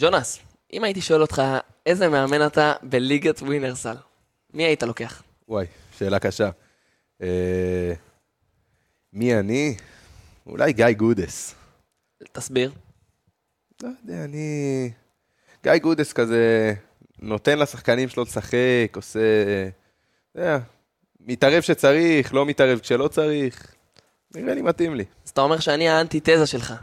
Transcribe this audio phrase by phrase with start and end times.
[0.00, 0.38] ג'ונס,
[0.72, 1.42] אם הייתי שואל אותך
[1.86, 3.96] איזה מאמן אתה בליגת ווינר סל,
[4.54, 5.22] מי היית לוקח?
[5.48, 5.66] וואי,
[5.98, 6.50] שאלה קשה.
[7.22, 7.92] אה,
[9.12, 9.76] מי אני?
[10.46, 11.54] אולי גיא גודס.
[12.32, 12.72] תסביר.
[13.82, 14.90] לא יודע, אני...
[15.62, 16.74] גיא גודס כזה
[17.18, 19.20] נותן לשחקנים שלו לשחק, עושה...
[20.32, 20.58] אתה יודע,
[21.20, 23.74] מתערב שצריך, לא מתערב כשלא צריך.
[24.34, 25.04] נראה לי מתאים לי.
[25.24, 26.74] אז אתה אומר שאני האנטיתזה שלך.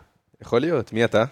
[0.42, 0.94] יכול להיות.
[0.94, 1.26] מי אתה?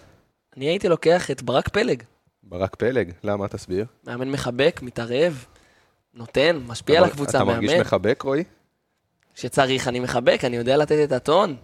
[0.58, 2.04] אני הייתי לוקח את ברק פלג.
[2.44, 3.12] ברק פלג.
[3.24, 3.48] למה?
[3.48, 3.86] תסביר.
[4.08, 5.46] מאמן מחבק, מתערב,
[6.14, 7.66] נותן, משפיע על אתה- הקבוצה, אתה מאמן.
[7.66, 8.44] מרגיש מחבק, רועי?
[9.36, 11.56] כשצריך אני מחבק, אני יודע לתת את הטון,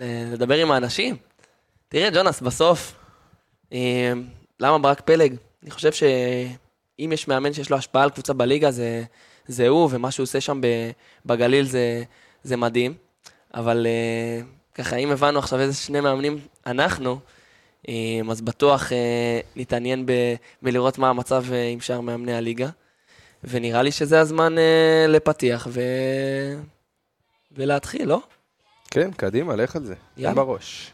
[0.00, 1.16] אה, לדבר עם האנשים.
[1.88, 2.94] תראה, ג'ונס, בסוף,
[3.72, 4.12] אה,
[4.60, 5.34] למה ברק פלג?
[5.62, 9.02] אני חושב שאם יש מאמן שיש לו השפעה על קבוצה בליגה, זה,
[9.46, 10.60] זה הוא, ומה שהוא עושה שם
[11.26, 12.02] בגליל זה,
[12.42, 12.94] זה מדהים.
[13.54, 14.42] אבל אה,
[14.74, 17.18] ככה, אם הבנו עכשיו איזה שני מאמנים אנחנו,
[18.30, 22.68] אז בטוח אה, נתעניין ב- בלראות מה המצב אה, עם שאר מאמני הליגה.
[23.44, 25.80] ונראה לי שזה הזמן אה, לפתיח ו...
[27.52, 28.20] ולהתחיל, לא?
[28.90, 29.94] כן, קדימה, לך על זה.
[30.16, 30.34] יאללה.
[30.34, 30.92] בראש.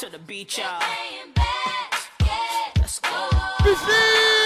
[0.00, 0.78] to the beach, y'all.
[3.64, 4.37] Let's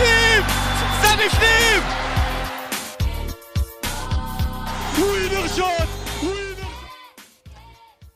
[0.00, 0.42] בפנים!
[1.02, 1.82] זה בפנים!
[4.98, 5.88] ווינר שוט!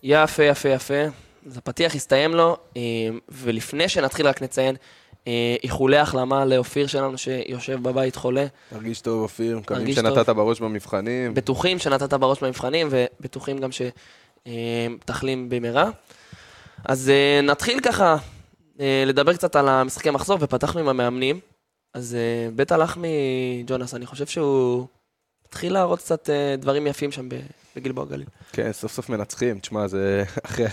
[0.02, 1.02] יפה, יפה, יפה.
[1.46, 2.82] אז הפתיח הסתיים לו, אה,
[3.28, 4.76] ולפני שנתחיל רק נציין,
[5.28, 8.46] אה, איחולי החלמה לאופיר שלנו שיושב בבית חולה.
[8.70, 9.58] תרגיש טוב, אופיר.
[9.58, 10.36] מקווים שנתת טוב.
[10.36, 11.34] בראש במבחנים.
[11.34, 13.70] בטוחים שנתת בראש במבחנים, ובטוחים גם
[14.46, 15.90] שתחלים במהרה.
[16.84, 18.16] אז אה, נתחיל ככה
[19.06, 21.40] לדבר קצת על המשחקי מחזור, ופתחנו עם המאמנים.
[21.94, 23.08] אז אה, בית הלחמי,
[23.66, 24.86] ג'ונס, אני חושב שהוא
[25.48, 27.28] התחיל להראות קצת אה, דברים יפים שם
[27.76, 28.26] בגלבוע גליל.
[28.52, 29.58] כן, סוף סוף מנצחים.
[29.58, 30.66] תשמע, זה אחרי...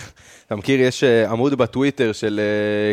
[0.46, 2.40] אתה מכיר, יש אה, עמוד בטוויטר של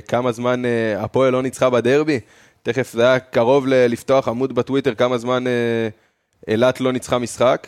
[0.08, 0.62] כמה זמן
[0.98, 2.20] הפועל לא ניצחה בדרבי?
[2.64, 5.44] תכף זה היה קרוב ל- לפתוח עמוד בטוויטר כמה זמן
[6.48, 7.68] אילת לא ניצחה משחק.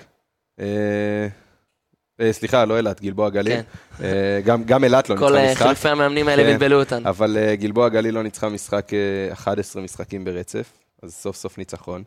[2.21, 3.53] אה, סליחה, לא אילת, גלבוע גליל.
[3.55, 3.61] כן.
[4.03, 5.63] אה, גם- גם אילת לא כל ניצחה משחק.
[5.63, 6.49] חילופי המאמנים האלה כן.
[6.59, 7.09] בלבלו אותנו.
[7.09, 10.69] אבל אה, גלבוע גליל לא ניצחה משחק אה, 11 משחקים ברצף,
[11.03, 12.03] אז סוף סוף ניצחון.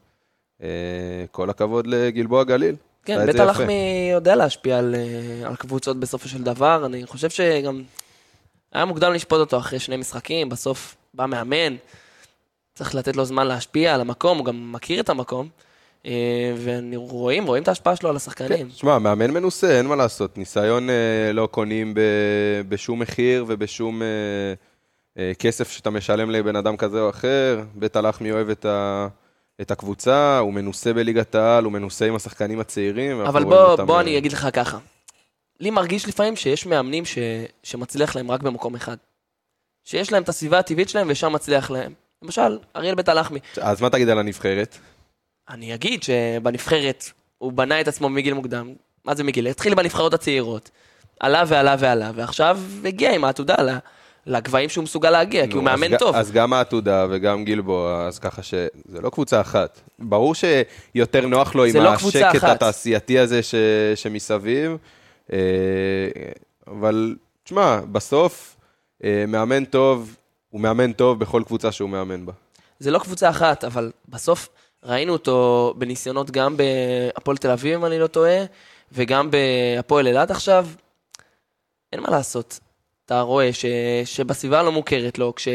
[1.30, 2.74] כל הכבוד לגלבוע גליל.
[3.04, 3.40] כן, בית.
[3.40, 4.94] הלחמי יודע להשפיע על,
[5.44, 6.86] על קבוצות בסופו של דבר.
[6.86, 7.82] אני חושב שגם
[8.72, 11.76] היה מוקדם לשפוט אותו אחרי שני משחקים, בסוף בא מאמן,
[12.74, 15.48] צריך לתת לו זמן להשפיע על המקום, הוא גם מכיר את המקום.
[16.06, 16.54] אה,
[16.92, 18.68] ורואים, רואים את ההשפעה שלו על השחקנים.
[18.68, 20.38] תשמע, מאמן מנוסה, אין מה לעשות.
[20.38, 22.00] ניסיון אה, לא קונים ב,
[22.68, 24.06] בשום מחיר ובשום אה,
[25.18, 27.62] אה, כסף שאתה משלם לבן אדם כזה או אחר.
[27.74, 29.08] בית הלחמי אוהב את, ה,
[29.60, 33.20] את הקבוצה, הוא מנוסה בליגת העל, הוא מנוסה עם השחקנים הצעירים.
[33.20, 34.78] אבל בוא, אותם, בוא אני אגיד לך ככה.
[35.60, 37.18] לי מרגיש לפעמים שיש מאמנים ש,
[37.62, 38.96] שמצליח להם רק במקום אחד.
[39.84, 41.92] שיש להם את הסביבה הטבעית שלהם ושם מצליח להם.
[42.22, 43.38] למשל, אריאל בית הלחמי.
[43.60, 44.78] אז מה תגיד על הנבחרת?
[45.48, 47.04] אני אגיד שבנבחרת
[47.38, 48.72] הוא בנה את עצמו מגיל מוקדם.
[49.04, 49.46] מה זה מגיל?
[49.46, 50.70] התחיל בנבחרות הצעירות.
[51.20, 53.54] עלה ועלה ועלה, ועכשיו הגיע עם העתודה
[54.26, 56.16] לגבהים שהוא מסוגל להגיע, כי הוא נו, אז מאמן ג- טוב.
[56.16, 59.80] אז גם העתודה וגם גלבוע, אז ככה שזה לא קבוצה אחת.
[59.98, 62.50] ברור שיותר נוח לו עם לא השקט אחת.
[62.50, 63.54] התעשייתי הזה ש...
[63.94, 64.76] שמסביב,
[65.32, 65.38] אה,
[66.66, 68.56] אבל תשמע, בסוף
[69.04, 70.16] אה, מאמן טוב,
[70.50, 72.32] הוא מאמן טוב בכל קבוצה שהוא מאמן בה.
[72.78, 74.48] זה לא קבוצה אחת, אבל בסוף
[74.84, 78.44] ראינו אותו בניסיונות גם בהפועל תל אביב, אם אני לא טועה,
[78.92, 80.66] וגם בהפועל אילת עכשיו.
[81.92, 82.60] אין מה לעשות.
[83.06, 83.64] אתה רואה ש,
[84.04, 85.48] שבסביבה הלא מוכרת לו, כש,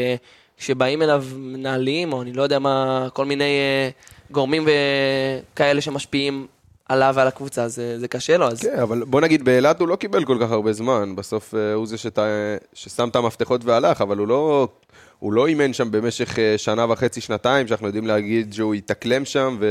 [0.56, 3.90] כשבאים אליו מנהלים, או אני לא יודע מה, כל מיני אה,
[4.30, 6.46] גורמים וכאלה שמשפיעים
[6.88, 9.96] עליו ועל הקבוצה, זה, זה קשה לו, אז כן, אבל בוא נגיד, באילת הוא לא
[9.96, 11.16] קיבל כל כך הרבה זמן.
[11.16, 12.18] בסוף אה, הוא זה שת...
[12.72, 14.68] ששם את המפתחות והלך, אבל הוא לא,
[15.20, 19.56] הוא לא אימן שם במשך אה, שנה וחצי, שנתיים, שאנחנו יודעים להגיד שהוא התאקלם שם
[19.60, 19.66] ו...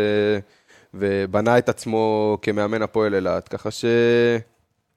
[0.93, 3.47] ובנה את עצמו כמאמן הפועל אילת.
[3.47, 3.85] ככה ש...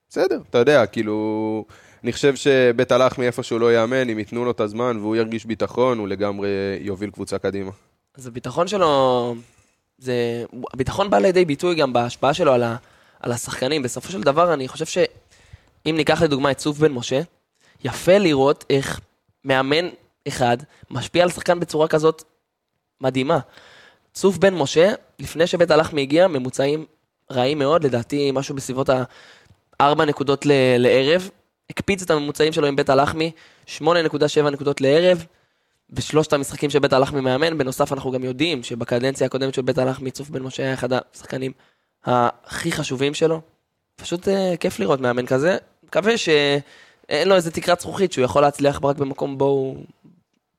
[0.09, 1.65] בסדר, אתה יודע, כאילו...
[2.05, 5.45] אני חושב שבית הלחמי, איפה שהוא לא יאמן, אם ייתנו לו את הזמן והוא ירגיש
[5.45, 6.49] ביטחון, הוא לגמרי
[6.81, 7.71] יוביל קבוצה קדימה.
[8.15, 9.35] אז הביטחון שלו,
[9.99, 10.45] זה,
[10.75, 12.77] הביטחון בא לידי ביטוי גם בהשפעה שלו על, ה,
[13.21, 13.83] על השחקנים.
[13.83, 17.21] בסופו של דבר, אני חושב שאם ניקח לדוגמה את צוף בן משה,
[17.85, 19.01] יפה לראות איך
[19.45, 19.89] מאמן
[20.29, 20.57] אחד
[20.91, 22.23] משפיע על שחקן בצורה כזאת
[23.01, 23.39] מדהימה.
[24.13, 26.87] צוף בן משה, לפני שבית הלחמי הגיע, ממוצעים
[27.31, 31.31] רעים מאוד, לדעתי משהו בסביבות ה-4 נקודות ל- לערב.
[31.71, 33.31] הקפיץ את הממוצעים שלו עם בית הלחמי,
[33.79, 33.85] 8.7
[34.53, 35.25] נקודות לערב,
[35.91, 40.31] בשלושת המשחקים שבית הלך ממאמן, בנוסף אנחנו גם יודעים שבקדנציה הקודמת של בית הלך מצוף
[40.31, 41.53] בן משה היה אחד השחקנים
[42.05, 43.41] הכי חשובים שלו.
[43.97, 48.81] פשוט אה, כיף לראות מאמן כזה, מקווה שאין לו איזה תקרת זכוכית שהוא יכול להצליח
[48.85, 49.85] רק במקום בו הוא,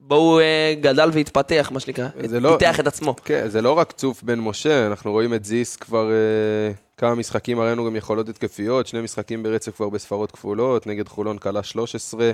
[0.07, 3.15] בו הוא אה, גדל והתפתח, מה שנקרא, לא- פיתח את עצמו.
[3.25, 7.59] כן, זה לא רק צוף בן משה, אנחנו רואים את זיס כבר אה, כמה משחקים,
[7.59, 12.31] הראינו גם יכולות התקפיות, שני משחקים ברצף כבר בספרות כפולות, נגד חולון כלה 13,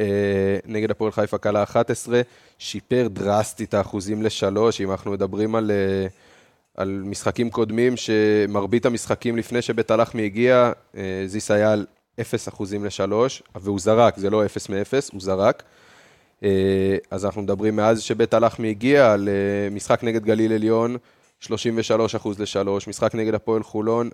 [0.00, 0.04] אה,
[0.66, 2.20] נגד הפועל חיפה כלה 11,
[2.58, 6.06] שיפר דרסטית האחוזים לשלוש, אם אנחנו מדברים על, אה,
[6.76, 11.86] על משחקים קודמים, שמרבית המשחקים לפני שבית הלחמי הגיע, אה, זיס היה על
[12.20, 15.62] 0 אחוזים לשלוש, והוא זרק, זה לא 0 מ-0, הוא זרק.
[16.42, 20.96] אה, אז אנחנו מדברים מאז שבית הלחמי הגיע על אה, נגד גליל עליון,
[21.40, 24.10] 33 אחוז לשלוש, משחק נגד הפועל חולון,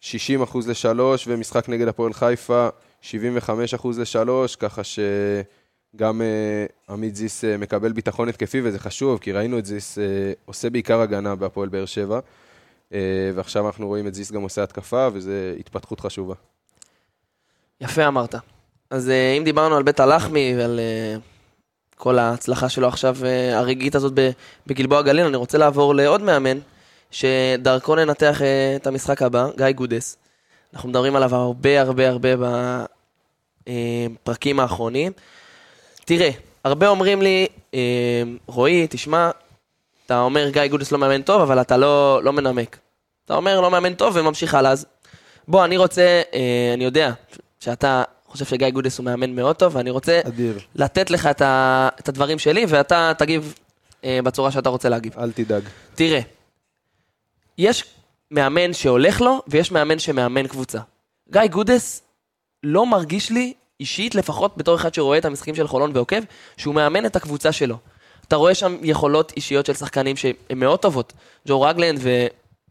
[0.00, 2.68] 60 אחוז לשלוש, ומשחק נגד הפועל חיפה,
[3.00, 9.32] 75 אחוז לשלוש, ככה שגם אה, עמית זיס אה, מקבל ביטחון התקפי, וזה חשוב, כי
[9.32, 10.04] ראינו את זיס אה,
[10.44, 12.20] עושה בעיקר הגנה בהפועל באר שבע,
[12.92, 15.30] אה, ועכשיו אנחנו רואים את זיס גם עושה התקפה, וזו
[15.60, 16.34] התפתחות חשובה.
[17.80, 18.34] יפה אמרת.
[18.90, 21.18] אז אה, אם דיברנו על בית הלחמי ועל אה,
[21.96, 24.12] כל ההצלחה שלו עכשיו, אה, הרגעית הזאת
[24.66, 26.58] בגלבוע גליל, אני רוצה לעבור לעוד מאמן,
[27.10, 28.40] שדרכו ננתח
[28.76, 30.16] את המשחק הבא, גיא גודס.
[30.74, 32.28] אנחנו מדברים עליו הרבה הרבה הרבה
[33.66, 35.12] בפרקים האחרונים.
[36.04, 36.30] תראה,
[36.64, 37.46] הרבה אומרים לי,
[38.46, 39.30] רועי, תשמע,
[40.06, 42.78] אתה אומר גיא גודס לא מאמן טוב, אבל אתה לא, לא מנמק.
[43.24, 44.86] אתה אומר לא מאמן טוב וממשיך הלאה, אז
[45.48, 46.22] בוא, אני רוצה,
[46.74, 47.12] אני יודע
[47.60, 48.02] שאתה
[48.36, 50.58] חושב שגיא גודס הוא מאמן מאוד טוב, ואני רוצה אדיר.
[50.74, 53.54] לתת לך את, ה, את הדברים שלי, ואתה תגיב
[54.04, 55.18] אה, בצורה שאתה רוצה להגיב.
[55.18, 55.62] אל תדאג.
[55.94, 56.20] תראה,
[57.58, 57.84] יש
[58.30, 60.78] מאמן שהולך לו, ויש מאמן שמאמן קבוצה.
[61.32, 62.02] גיא גודס
[62.62, 66.20] לא מרגיש לי, אישית, לפחות בתור אחד שרואה את המשחקים של חולון ועוקב,
[66.56, 67.76] שהוא מאמן את הקבוצה שלו.
[68.28, 71.12] אתה רואה שם יכולות אישיות של שחקנים שהן מאוד טובות.
[71.48, 72.00] ג'ו רגלנד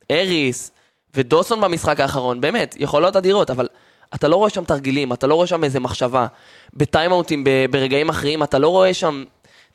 [0.09, 0.71] ואריס
[1.13, 3.67] ודוסון במשחק האחרון, באמת, יכולות אדירות, אבל
[4.15, 6.27] אתה לא רואה שם תרגילים, אתה לא רואה שם איזה מחשבה.
[6.73, 9.23] בטיימאוטים, ברגעים אחרים, אתה לא רואה שם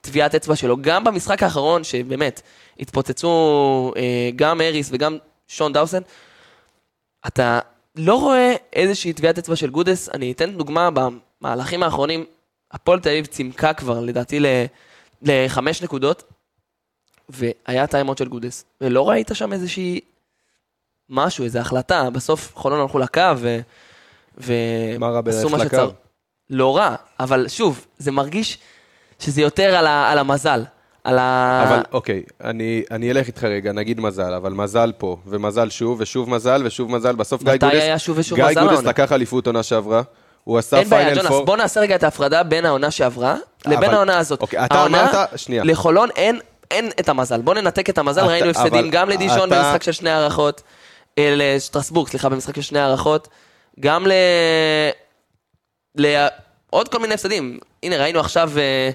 [0.00, 0.77] טביעת אצבע שלו.
[0.81, 2.43] גם במשחק האחרון, שבאמת,
[2.81, 5.19] התפוצצו אה, גם האריס וגם
[5.49, 6.02] שון דוסון,
[7.27, 7.59] אתה
[7.97, 10.09] לא רואה איזושהי טביעת אצבע של גודס.
[10.09, 12.25] אני אתן דוגמה, במהלכים האחרונים,
[12.73, 14.65] הפועל תל אביב צימקה כבר, לדעתי, ל-
[15.23, 16.23] לחמש נקודות,
[17.29, 20.00] והיה טיימאוט של גודס, ולא ראית שם איזושהי
[21.09, 22.11] משהו, איזו החלטה.
[22.11, 23.61] בסוף חולון הלכו לקו, ו...
[24.98, 25.76] מה רע בללכת לקו?
[26.50, 28.58] לא רע, אבל שוב, זה מרגיש
[29.19, 30.10] שזה יותר על, ה...
[30.10, 30.64] על המזל.
[31.04, 31.64] על ה...
[31.69, 36.31] אבל אוקיי, אני, אני אלך איתך רגע, נגיד מזל, אבל מזל פה, ומזל שוב, ושוב
[36.31, 37.81] מזל, ושוב מזל, בסוף גיא מתי גודס...
[37.82, 38.88] היה שוב ושוב גיא מזל גודס העונה?
[38.88, 40.02] לקח אליפות עונה שעברה,
[40.44, 41.44] הוא עשה אין בעיה, פיינל ג'ונס, פור.
[41.46, 43.36] בוא נעשה רגע את ההפרדה בין העונה שעברה
[43.66, 44.40] לבין אבל- העונה הזאת.
[44.43, 45.64] אוקיי, אתה העונה, אמרת- שנייה.
[45.64, 46.40] לחולון אין,
[46.70, 47.40] אין את המזל.
[47.43, 50.62] בוא ננתק את המזל, אתה- ראינו הפסדים אבל גם לדישון אתה- במשחק של שני הערכות,
[51.19, 53.28] אה, לשטרסבורג, סליחה, במשחק של שני הערכות,
[53.81, 54.12] גם ל...
[55.94, 57.58] לעוד כל מיני הפסדים.
[57.82, 58.90] הנה, ראינו עכשיו אה,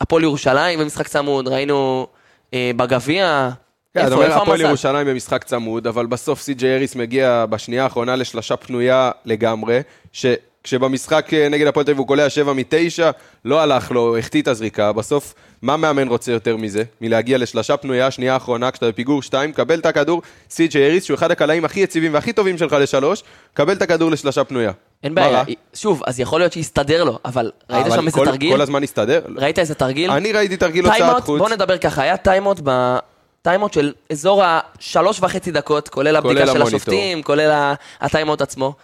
[0.00, 2.06] הפועל ירושלים במשחק צמוד, ראינו
[2.54, 3.50] אה, בגביע.
[3.94, 4.60] כן, אתה אומר הפועל?
[4.60, 9.80] ירושלים במשחק צמוד, אבל בסוף סי.ג'יי אריס מגיע בשנייה האחרונה לשלושה פנויה לגמרי,
[10.12, 13.02] שכשבמשחק אה, נגד הפועל תל אביב הוא קולע 7 מ-9,
[13.44, 16.82] לא הלך לו, החטיא את הזריקה, בסוף, מה מאמן רוצה יותר מזה?
[17.00, 21.30] מלהגיע לשלושה פנויה, שנייה האחרונה, כשאתה בפיגור 2, קבל את הכדור, סי.ג'יי האריס, שהוא אחד
[21.30, 23.22] הקלעים הכי יציבים והכי טובים שלך לשלוש,
[23.54, 24.72] קבל את הכדור לשלושה פנויה.
[25.02, 25.42] אין בעיה?
[25.74, 28.52] שוב, אז יכול להיות שיסתדר לו, אבל ראית אבל שם איזה כל- תרגיל?
[28.52, 29.20] כל הזמן הסתדר.
[29.36, 30.10] ראית איזה תרגיל?
[30.10, 31.38] אני ראיתי תרגיל הוצאת חוץ.
[31.38, 32.96] בוא נדבר ככה, היה טיימאוט ב...
[33.42, 36.66] טיימאוט של אזור השלוש וחצי דקות, כולל הבדיקה של המוניטור.
[36.66, 38.74] השופטים, כולל ה- הטיימאוט עצמו.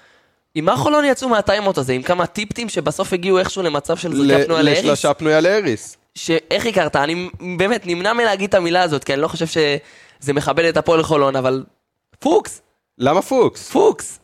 [0.55, 1.93] עם מה חולון יצאו מהטיימאוט הזה?
[1.93, 4.79] עם כמה טיפטים שבסוף הגיעו איכשהו למצב של זריקה פנויה להאריס?
[4.79, 5.97] לשלושה פנויה להאריס.
[6.19, 6.97] שאיך הכרת?
[6.97, 7.29] אני
[7.59, 11.37] באמת נמנע מלהגיד את המילה הזאת, כי אני לא חושב שזה מכבד את הפועל חולון,
[11.37, 11.65] אבל
[12.19, 12.63] פוקס,
[12.99, 13.71] למה פוקס?
[13.71, 14.19] פוקס.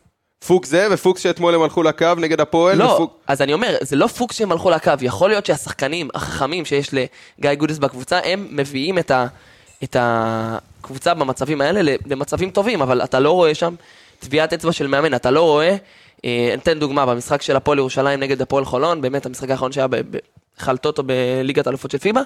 [0.47, 2.77] פוקס זה, ופוקס שאתמול הם הלכו לקו נגד הפועל.
[2.77, 6.65] לא, ופוק- אז אני אומר, זה לא פוקס שהם הלכו לקו, יכול להיות שהשחקנים החכמים
[6.65, 9.27] שיש לגיא גודס בקבוצה, הם מביאים את, ה,
[9.83, 13.75] את הקבוצה במצבים האלה למצבים טובים, אבל אתה לא רואה שם
[14.19, 15.75] טביעת אצבע של מאמן, אתה לא רואה,
[16.25, 19.87] אה, אתן דוגמה, במשחק של הפועל ירושלים נגד הפועל חולון, באמת המשחק האחרון שהיה
[20.61, 22.21] בחלטוטו בליגת האלופות של פיבה,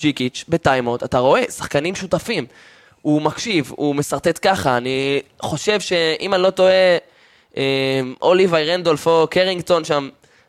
[0.00, 2.46] ג'יקיץ', בטיימאוט, אתה רואה שחקנים שותפים.
[3.02, 6.72] הוא מקשיב, הוא משרטט ככה, אני חושב שאם אני לא טועה,
[7.56, 7.62] אה,
[8.22, 10.08] או ליוואי רנדולף או קרינגטון שם,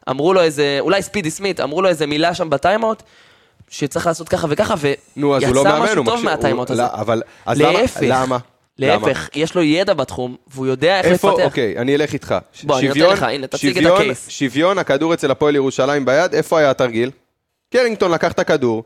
[0.10, 3.04] אמרו לו איזה, אולי ספידי סמית, אמרו לו איזה מילה שם בטיימאוט,
[3.70, 4.74] שצריך לעשות ככה וככה,
[5.18, 6.30] לא ויצא מאמן, משהו טוב מקשיב.
[6.70, 6.82] הוא- הזה.
[6.82, 7.62] לא, אבל, אז?
[7.62, 8.24] להפך, למה?
[8.24, 8.38] למה?
[8.80, 11.44] להפך, יש לו ידע בתחום, והוא יודע איך איפה, לפתח.
[11.46, 12.36] אוקיי, אני אלך איתך.
[12.64, 14.28] בוא, אני נותן שוויון- לך, הנה, תציג את שוויון- הקייס.
[14.30, 17.12] שוויון, הכדור אצל הפועל ירושלים ביד, איפה היה התרגיל?
[17.74, 18.84] קרינגטון לקח את הכדור,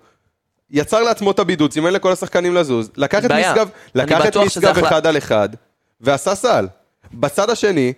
[0.72, 3.32] יצר לעצמו את הבידוד, סימן לכל השחקנים לזוז, לקח את.
[3.32, 5.50] משגב, לקח את משגב אחד על אחד,
[6.02, 6.68] ועשה סל.
[7.14, 7.94] בצד השני,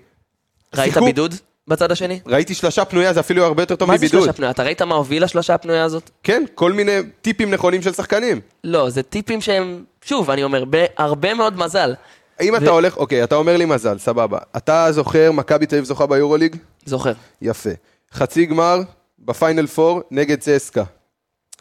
[0.75, 1.35] ראית שיחקו- בידוד
[1.67, 2.19] בצד השני?
[2.27, 4.21] ראיתי שלושה פנויה, זה אפילו הרבה יותר טוב מה זה מבידוד.
[4.21, 4.51] שלושה פנויה?
[4.51, 6.09] אתה ראית מה הוביל לשלושה הפנויה הזאת?
[6.23, 8.39] כן, כל מיני טיפים נכונים של שחקנים.
[8.63, 11.93] לא, זה טיפים שהם, שוב, אני אומר, בהרבה מאוד מזל.
[12.41, 14.37] אם אתה הולך, אוקיי, אתה אומר לי מזל, סבבה.
[14.57, 16.55] אתה זוכר, מכבי תל אביב זוכה ביורוליג?
[16.85, 17.69] זוכר, יפה.
[18.13, 18.79] חצי גמר
[19.19, 20.83] בפיינל פור נגד צסקה.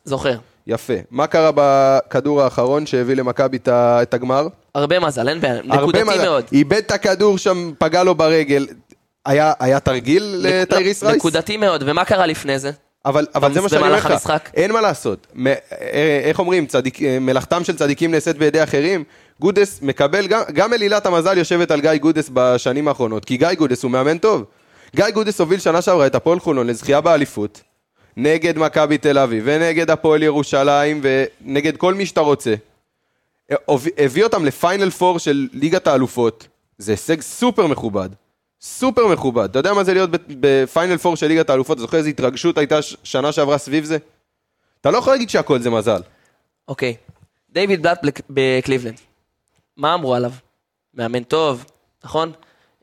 [0.05, 0.37] זוכר.
[0.67, 0.93] יפה.
[1.11, 4.49] מה קרה בכדור האחרון שהביא למכבי את הגמר?
[4.75, 6.25] הרבה מזל, אין בעיה, נקודתי מזל.
[6.25, 6.45] מאוד.
[6.53, 8.67] איבד את הכדור שם, פגע לו ברגל.
[9.27, 11.21] היה, היה תרגיל לטייריס לא, רייס?
[11.21, 12.71] נקודתי מאוד, ומה קרה לפני זה?
[13.05, 14.51] אבל, אבל זה מה שאני אומר לך, המשחק.
[14.55, 15.27] אין מה לעשות.
[15.35, 15.55] מ- אה,
[16.25, 19.05] איך אומרים, צדיק, אה, מלאכתם של צדיקים נעשית בידי אחרים.
[19.41, 23.83] גודס מקבל, גם, גם אלילת המזל יושבת על גיא גודס בשנים האחרונות, כי גיא גודס
[23.83, 24.45] הוא מאמן טוב.
[24.97, 27.61] גיא גודס הוביל שנה שעברה את הפועל חולון לזכייה באליפות,
[28.17, 32.55] נגד מכבי תל אביב, ונגד הפועל ירושלים, ונגד כל מי שאתה רוצה.
[33.67, 36.47] הוב- הביא אותם לפיינל פור של ליגת האלופות,
[36.79, 38.09] זה הישג סופר מכובד.
[38.63, 39.45] סופר מכובד.
[39.51, 41.75] אתה יודע מה זה להיות בפיינל פור של ליגת האלופות?
[41.77, 43.97] אתה זוכר איזו התרגשות הייתה שנה שעברה סביב זה?
[44.81, 46.01] אתה לא יכול להגיד שהכל זה מזל.
[46.69, 46.95] אוקיי,
[47.51, 48.95] דיוויד בלאט בק- בקליבלנד.
[49.77, 50.33] מה אמרו עליו?
[50.95, 51.65] מאמן טוב,
[52.05, 52.33] נכון?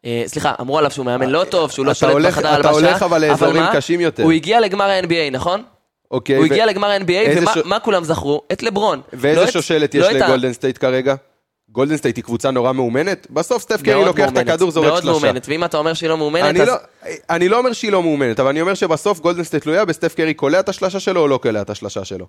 [0.05, 2.69] אה, סליחה, אמרו עליו שהוא מאמן לא טוב, שהוא לא אתה שולט בחדר אתה הלבשה.
[2.89, 3.63] הולך אבל לאזורים?
[3.73, 4.23] קשים יותר.
[4.23, 5.63] הוא הגיע לגמר ה-NBA, נכון?
[6.11, 6.35] אוקיי.
[6.35, 8.41] הוא הגיע לגמר ה-NBA, ומה כולם זכרו?
[8.51, 8.97] את לברון.
[9.13, 11.15] לא ואיזה את- שושלת לא יש ה- לגולדן סטייט כרגע?
[11.71, 13.27] גולדן סטייט היא קבוצה נורא מאומנת?
[13.29, 15.25] בסוף סטף קרי מאוד לוקח את מאומנת, הכדור, זורק מאוד שלושה.
[15.25, 16.73] מאומנת, ואם אתה אומר שהיא לא מאומנת, אני אז לא,
[17.29, 20.33] אני לא אומר שהיא לא מאומנת, אבל אני אומר שבסוף גולדן סטייט תלויה בסטף קרי
[20.33, 22.25] קולע את השלשה שלו או לא קולע את השלשה שלו.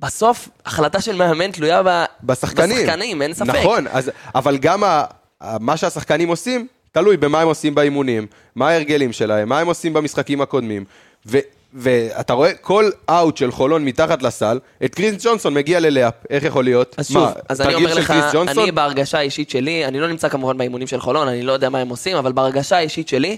[0.00, 2.76] בסוף החלטה של מאמן תלויה ב- בשחקנים.
[2.76, 3.48] בשחקנים, אין ספק.
[3.48, 5.04] נכון, אז, אבל גם ה,
[5.40, 8.26] ה, מה שהשחקנים עושים, תלוי במה הם עושים באימונים,
[8.56, 10.84] מה ההרגלים שלהם, מה הם עושים במשחקים הקודמים.
[11.26, 11.38] ו,
[11.74, 16.44] ואתה רואה כל אאוט של חולון מתחת לסל, את קריס ג'ונסון מגיע ל lay-up, איך
[16.44, 16.94] יכול להיות?
[16.98, 18.10] אז שוב, מה, אז אני אומר לך?
[18.48, 21.78] אני בהרגשה האישית שלי, אני לא נמצא כמובן באימונים של חולון, אני לא יודע מה
[21.78, 23.36] הם עושים, אבל בהרגשה האישית שלי,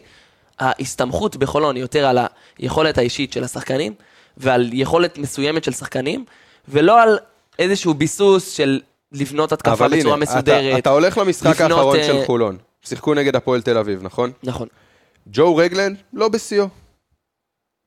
[0.59, 2.19] ההסתמכות בחולון היא יותר על
[2.59, 3.95] היכולת האישית של השחקנים,
[4.37, 6.25] ועל יכולת מסוימת של שחקנים,
[6.69, 7.19] ולא על
[7.59, 8.81] איזשהו ביסוס של
[9.12, 10.71] לבנות התקפה בצורה הנה, מסודרת.
[10.71, 14.33] אתה, אתה הולך למשחק לפנות, האחרון אה, של חולון, שיחקו נגד הפועל תל אביב, נכון?
[14.43, 14.69] נכון.
[15.26, 16.69] ג'ו רגלנד, לא בשיאו.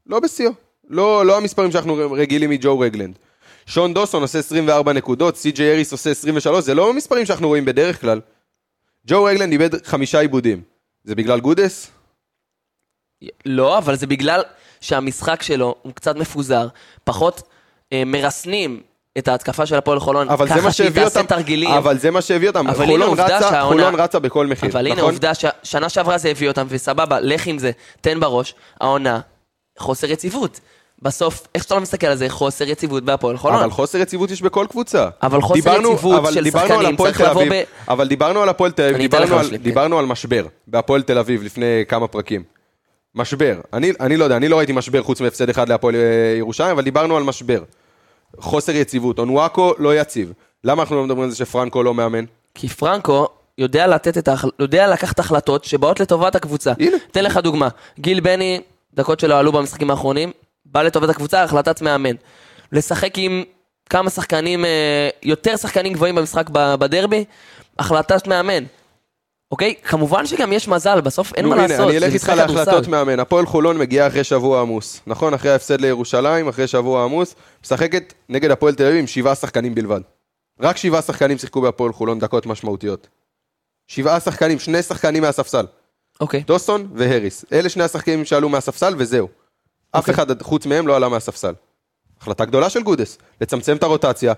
[0.09, 0.51] לא בשיאו.
[0.89, 3.17] לא, לא המספרים שאנחנו רגילים מג'ו רגלנד.
[3.65, 8.01] שון דוסון עושה 24 נקודות, סי.ג'יי אריס עושה 23, זה לא המספרים שאנחנו רואים בדרך
[8.01, 8.21] כלל.
[9.07, 10.61] ג'ו רגלנד איבד חמישה עיבודים.
[11.03, 11.91] זה בגלל גודס?
[13.45, 14.41] לא, אבל זה בגלל
[14.81, 16.67] שהמשחק שלו הוא קצת מפוזר,
[17.03, 17.41] פחות
[17.93, 18.81] אה, מרסנים
[19.17, 21.69] את ההתקפה של הפועל חולון, אבל זה ככה מה שהיא שהביא תעשה אותם, תרגילים.
[21.69, 24.85] אבל זה מה שהביא אותם, אבל הנה חולון רצה, שהעונה- חולון רצה בכל מחיר, אבל
[24.87, 25.09] הנה נכון?
[25.09, 29.19] עובדה ששנה שעברה זה הביא אותם, וסבבה, לך עם זה, תן בראש, העונה,
[29.79, 30.59] חוסר יציבות.
[31.01, 33.59] בסוף, איך שאתה לא מסתכל על זה, חוסר יציבות בהפועל חולון.
[33.59, 35.07] אבל חוסר יציבות יש בכל קבוצה.
[35.23, 38.71] אבל חוסר דיברנו- יציבות אבל של דיברנו שחקנים צריך לבוא ב- אבל דיברנו על הפועל
[38.71, 39.63] תל אביב, דיברנו על- להשלים, כן.
[39.63, 42.43] דיברנו על משבר בהפועל תל אביב לפני כמה פרקים.
[43.15, 43.55] משבר.
[43.73, 46.01] אני, אני לא יודע, אני לא ראיתי משבר חוץ מהפסד אחד להפועל אה,
[46.37, 47.63] ירושלים, אבל דיברנו על משבר.
[48.39, 49.19] חוסר יציבות.
[49.19, 50.33] אונואקו לא יציב.
[50.63, 52.25] למה אנחנו לא מדברים על זה שפרנקו לא מאמן?
[52.55, 54.49] כי פרנקו יודע לתת את ההחל...
[54.59, 56.73] יודע לקחת החלטות שבאות לטובת הקבוצה.
[56.79, 56.97] הנה.
[57.11, 57.67] אתן לך דוגמה,
[57.99, 58.61] גיל בני,
[58.93, 60.31] דקות שלו עלו במשחקים האחרונים,
[60.65, 62.15] בא לטובת הקבוצה, החלטת מאמן.
[62.71, 63.43] לשחק עם
[63.89, 67.25] כמה שחקנים, אה, יותר שחקנים גבוהים במשחק בדרבי,
[67.79, 68.63] החלטת מאמן.
[69.51, 69.75] אוקיי?
[69.83, 72.87] כמובן שגם יש מזל, בסוף אין מה הנה, לעשות, אני אלך איתך להחלטות.
[72.87, 73.19] מאמן.
[73.19, 75.01] הפועל חולון מגיעה אחרי שבוע עמוס.
[75.07, 75.33] נכון?
[75.33, 80.01] אחרי ההפסד לירושלים, אחרי שבוע עמוס, משחקת נגד הפועל תל אביב עם שבעה שחקנים בלבד.
[80.61, 83.07] רק שבעה שחקנים שיחקו בהפועל חולון דקות משמעותיות.
[83.87, 85.65] שבעה שחקנים, שני שחקנים מהספסל.
[86.19, 86.43] אוקיי.
[86.47, 87.45] דוסון והריס.
[87.53, 89.27] אלה שני השחקנים שעלו מהספסל וזהו.
[89.91, 90.13] אף אוקיי.
[90.13, 91.53] אחד חוץ מהם לא עלה מהספסל.
[92.21, 94.33] החלטה גדולה של גודס, לצמצם את הרוטציה,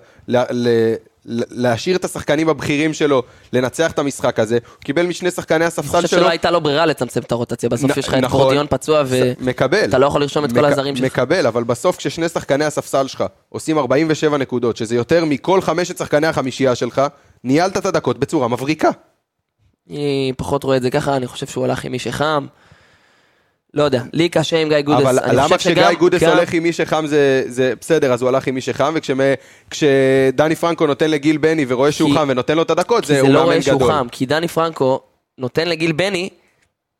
[1.26, 3.24] להשאיר את השחקנים הבכירים שלו,
[3.54, 4.58] לנצח את המשחק הזה.
[4.76, 6.20] הוא קיבל משני שחקני אני הספסל חושב שלו.
[6.20, 8.42] שלא הייתה לו ברירה לצמצם את הרוטציה, בסוף יש לך את נכון.
[8.42, 9.34] קורדיון פצוע ו...
[9.40, 9.90] מקבל.
[9.90, 11.06] אתה לא יכול לרשום את כל הזרים שלך.
[11.06, 16.28] מקבל, אבל בסוף כששני שחקני הספסל שלך עושים 47 נקודות, שזה יותר מכל חמשת שחקני
[16.28, 17.02] החמישייה שלך,
[17.44, 18.90] ניהלת את הדקות בצורה מבריקה.
[19.92, 22.46] אני פחות רואה את זה ככה, אני חושב שהוא הלך עם מי שחם.
[23.74, 25.02] לא יודע, לי קשה עם גיא גודס.
[25.06, 28.48] אבל למה כשגיא גודס גם- הולך עם מי שחם זה, זה בסדר, אז הוא הלך
[28.48, 28.94] עם מי שחם,
[29.68, 33.14] וכשדני פרנקו נותן לגיל בני ורואה שהוא כי- חם ונותן לו את הדקות, כי זה
[33.14, 33.92] זה הוא לא מאמן רואה שהוא גדול.
[33.92, 35.00] חם, כי דני פרנקו
[35.38, 36.30] נותן לגיל בני,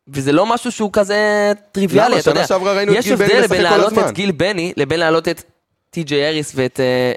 [0.08, 1.16] וזה לא משהו שהוא כזה
[1.72, 2.20] טריוויאלי, למה?
[2.20, 2.40] אתה יודע.
[2.40, 4.04] שנה שעברה ראינו את יש גיל בני הבדל משחק בין כל להעלות הזמן.
[4.08, 5.42] את גיל בני לבין להעלות את
[5.90, 7.12] טי.ג'יי אריס ואת אה,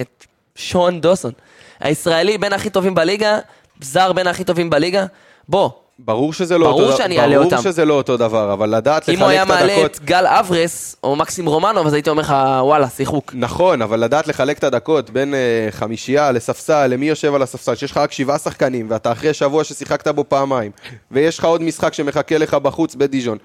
[0.00, 1.32] את שון דוסון.
[1.80, 3.38] הישראלי בין הכי טובים בליגה,
[3.80, 5.06] זר בין הכי טובים בליגה.
[5.48, 7.62] בוא, ברור שזה לא ברור אותו שאני ברור אותם.
[7.62, 9.96] שזה לא אותו דבר, אבל לדעת אם הוא לחלק היה את מעלה הדקות...
[9.96, 13.32] את גל אברס או מקסים רומנוב, אז הייתי אומר לך, וואלה, שיחוק.
[13.34, 17.90] נכון, אבל לדעת לחלק את הדקות בין אה, חמישייה לספסל, למי יושב על הספסל, שיש
[17.90, 20.72] לך רק שבעה שחקנים, ואתה אחרי שבוע ששיחקת בו פעמיים,
[21.10, 23.38] ויש לך עוד משחק שמחכה לך בחוץ בדיז'ון.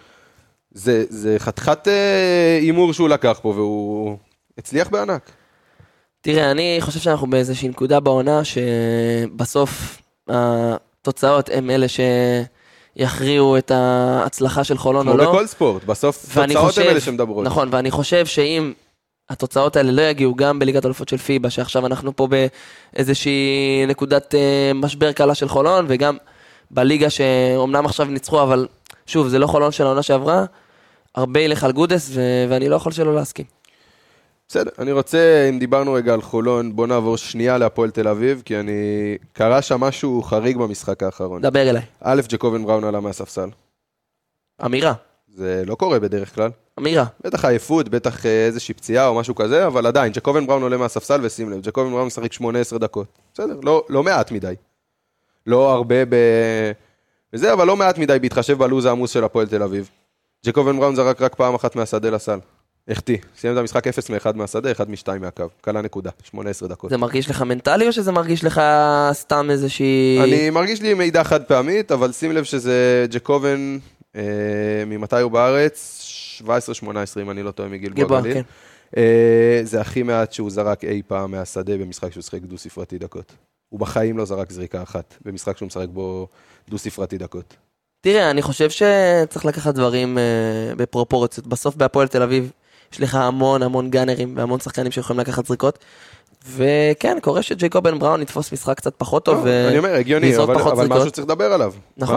[0.71, 4.17] זה, זה חתיכת אה, הימור שהוא לקח פה, והוא
[4.57, 5.29] הצליח בענק.
[6.21, 11.85] תראה, אני חושב שאנחנו באיזושהי נקודה בעונה שבסוף התוצאות הם אלה
[12.97, 15.29] שיכריעו את ההצלחה של חולון או כמו לא.
[15.29, 17.45] בכל ספורט, בסוף תוצאות הן אלה שמדברות.
[17.45, 18.73] נכון, ואני חושב שאם
[19.29, 24.71] התוצאות האלה לא יגיעו גם בליגת אלופות של פיבה, שעכשיו אנחנו פה באיזושהי נקודת אה,
[24.75, 26.17] משבר קלה של חולון, וגם
[26.71, 28.67] בליגה שאומנם עכשיו ניצחו, אבל
[29.05, 30.45] שוב, זה לא חולון של העונה שעברה,
[31.15, 33.45] הרבה ילך על גודס, ו- ואני לא יכול שלא להסכים.
[34.53, 38.59] בסדר, אני רוצה, אם דיברנו רגע על חולון, בוא נעבור שנייה להפועל תל אביב, כי
[38.59, 38.73] אני...
[39.33, 41.41] קרה שם משהו חריג במשחק האחרון.
[41.41, 41.81] דבר אליי.
[42.01, 43.49] א', ג'קובן בראון עלה מהספסל.
[44.65, 44.93] אמירה,
[45.27, 46.49] זה לא קורה בדרך כלל.
[46.79, 47.05] אמירה.
[47.23, 51.19] בטח עייפות, בטח אה, איזושהי פציעה או משהו כזה, אבל עדיין, ג'קובן בראון עולה מהספסל,
[51.23, 53.07] ושים לב, ג'קובן בראון משחק 18 דקות.
[53.33, 54.55] בסדר, לא, לא מעט מדי.
[55.47, 56.15] לא הרבה ב...
[57.33, 59.89] וזה, אבל לא מעט מדי בהתחשב בלו"ז העמוס של הפועל תל אביב.
[60.45, 62.39] ג'קובן בראון זרק רק פעם אחת מהשדה לסל.
[62.87, 63.17] החטיא.
[63.37, 65.43] סיים את המשחק 0 מ-1 מהשדה, 1 מ-2 מהקו.
[65.61, 66.89] קלה נקודה, 18 דקות.
[66.89, 68.61] זה מרגיש לך מנטלי או שזה מרגיש לך
[69.11, 70.19] סתם איזושהי...
[70.23, 73.77] אני מרגיש לי מידע חד פעמית, אבל שים לב שזה ג'קובן,
[74.15, 74.21] אה,
[74.87, 75.99] ממתי הוא בארץ?
[76.41, 76.45] 17-18,
[77.21, 78.33] אם אני לא טועה, גלבוע, גליל.
[78.33, 78.41] כן.
[78.97, 83.33] אה, זה הכי מעט שהוא זרק אי פעם מהשדה במשחק שהוא שיחק דו-ספרתי דקות.
[83.69, 86.27] הוא בחיים לא זרק זריקה אחת במשחק שהוא משחק בו
[86.69, 87.55] דו-ספרתי דקות.
[88.01, 90.23] תראה, אני חושב שצריך לקחת דברים אה,
[90.77, 91.47] בפרופורציות.
[91.47, 92.51] בסוף בהפועל תל אביב
[92.93, 95.79] יש לך המון המון גאנרים והמון שחקנים שיכולים לקחת זריקות.
[96.47, 99.45] וכן, קורה שג'ייקובן בראון יתפוס משחק קצת פחות טוב.
[99.45, 100.87] לא, אני אומר, הגיוני, אבל.
[100.87, 101.73] משהו צריך לדבר עליו.
[101.97, 102.15] נכון.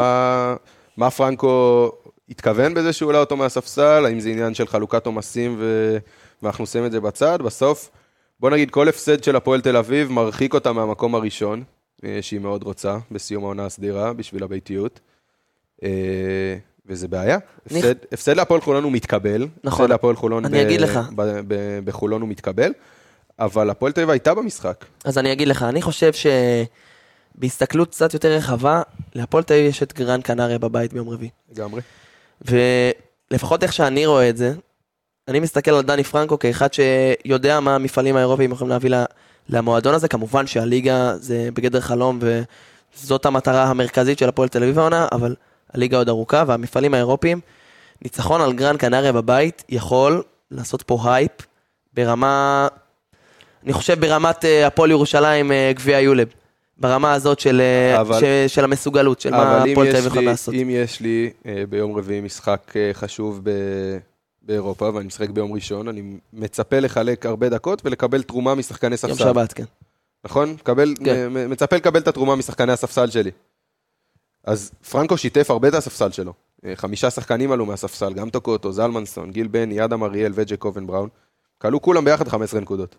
[0.96, 1.90] מה, פרנקו
[2.28, 4.04] התכוון בזה שהוא העלה אותו מהספסל?
[4.06, 5.96] האם זה עניין של חלוקת עומסים ו...
[6.42, 7.38] ואנחנו עושים את זה בצד?
[7.42, 7.90] בסוף,
[8.40, 11.64] בוא נגיד, כל הפסד של הפועל תל אביב מרחיק אותה מהמקום הראשון,
[12.04, 15.00] אה, שהיא מאוד רוצה, בסיום העונה הסדירה, בשביל הביתיות.
[16.88, 17.38] וזה בעיה.
[17.66, 19.46] הפסד, הפסד להפועל חולון הוא מתקבל.
[19.64, 19.84] נכון.
[19.84, 21.00] הפסד להפועל חולון אני אגיד לך.
[21.16, 22.72] ב, ב, בחולון הוא מתקבל,
[23.38, 24.84] אבל הפועל תל אביב הייתה במשחק.
[25.04, 26.12] אז אני אגיד לך, אני חושב
[27.36, 28.82] שבהסתכלות קצת יותר רחבה,
[29.14, 31.30] להפועל תל אביב יש את גרן קנריה בבית ביום רביעי.
[31.52, 31.80] לגמרי.
[32.42, 34.52] ולפחות איך שאני רואה את זה,
[35.28, 38.90] אני מסתכל על דני פרנקו כאחד שיודע מה המפעלים האירופיים יכולים להביא
[39.48, 40.08] למועדון הזה.
[40.08, 42.18] כמובן שהליגה זה בגדר חלום
[42.96, 45.34] וזאת המטרה המרכזית של הפועל תל אביב העונה, אבל
[45.74, 47.40] הליגה עוד ארוכה והמפעלים האירופיים,
[48.02, 51.30] ניצחון על גרן קנריה בבית יכול לעשות פה הייפ
[51.94, 52.68] ברמה,
[53.64, 56.28] אני חושב ברמת אה, הפועל ירושלים אה, גביע יולב.
[56.78, 58.24] ברמה הזאת של, אה, אבל- ש,
[58.54, 60.54] של המסוגלות, של מה אבל הפועל תל אביב יכולים לי- לעשות.
[60.54, 61.30] אם יש לי
[61.68, 62.60] ביום רביעי משחק
[62.92, 63.50] חשוב ב-
[64.42, 66.02] באירופה, ואני משחק ביום ראשון, אני
[66.32, 69.08] מצפה לחלק הרבה דקות ולקבל תרומה משחקני ספסל.
[69.08, 69.64] יום שבת, כן.
[70.24, 70.50] נכון?
[70.50, 71.28] מקבל, כן.
[71.48, 73.30] מצפה לקבל את התרומה משחקני הספסל שלי.
[74.46, 76.32] אז פרנקו שיתף הרבה את הספסל שלו.
[76.64, 81.08] אה, חמישה שחקנים עלו מהספסל, גם טוקוטו, זלמנסון, גיל בני, אדם אריאל וג'קובן בראון.
[81.58, 82.96] כלו כולם ביחד 15 נקודות.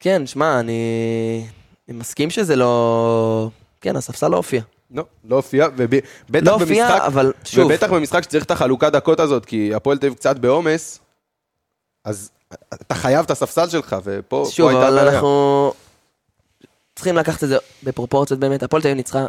[0.00, 1.46] כן, שמע, אני...
[1.88, 3.50] אני מסכים שזה לא...
[3.80, 4.62] כן, הספסל לא הופיע.
[4.90, 9.20] לא, לא הופיע, ובטח לא הופיע, במשחק, אבל שוב, ובטח במשחק שצריך את החלוקת דקות
[9.20, 11.00] הזאת, כי הפועל תל אביב קצת בעומס,
[12.04, 12.30] אז
[12.74, 15.12] אתה חייב את הספסל שלך, ופה שוב, הייתה אבל בעיה.
[15.12, 15.72] אנחנו
[16.94, 18.62] צריכים לקחת את זה בפרופורציות באמת.
[18.62, 19.26] הפועל תל אביב ניצחה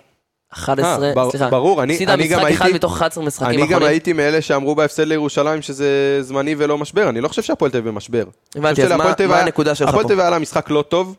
[0.53, 3.47] 11, אה, בר- סליחה, ברור, אני- הפסידה אני גם משחק אחד הייתי- מתוך 11 משחקים
[3.49, 3.87] אני גם אחרונים.
[3.87, 5.89] הייתי מאלה שאמרו בהפסד לירושלים שזה
[6.21, 8.23] זמני ולא משבר, אני לא חושב שהפועל תל אביב במשבר.
[8.55, 10.07] הבנתי, אז מה- מה הנקודה שלך הפועל פה?
[10.07, 11.15] תל אביב היה לה משחק לא טוב,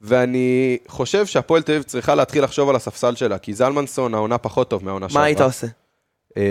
[0.00, 4.70] ואני חושב שהפועל תל אביב צריכה להתחיל לחשוב על הספסל שלה, כי זלמנסון העונה פחות
[4.70, 5.22] טוב מהעונה שעברה.
[5.22, 5.66] מה היית עושה?
[6.36, 6.42] אה,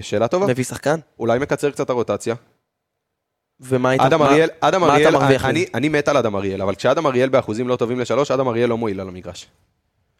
[0.00, 0.98] שאלה טובה, מביא שחקן?
[1.18, 2.34] אולי מקצר קצת הרוטציה.
[3.60, 4.02] ומה היית...
[4.02, 5.66] אדם מה- אריאל, אדם מה אתה אריאל, מרוויח אני?
[5.74, 8.78] אני מת על אדם אריאל, אבל כשאדם אריאל באחוזים לא טובים לשלוש, אדם אריאל לא
[8.78, 9.46] מועיל על המגרש.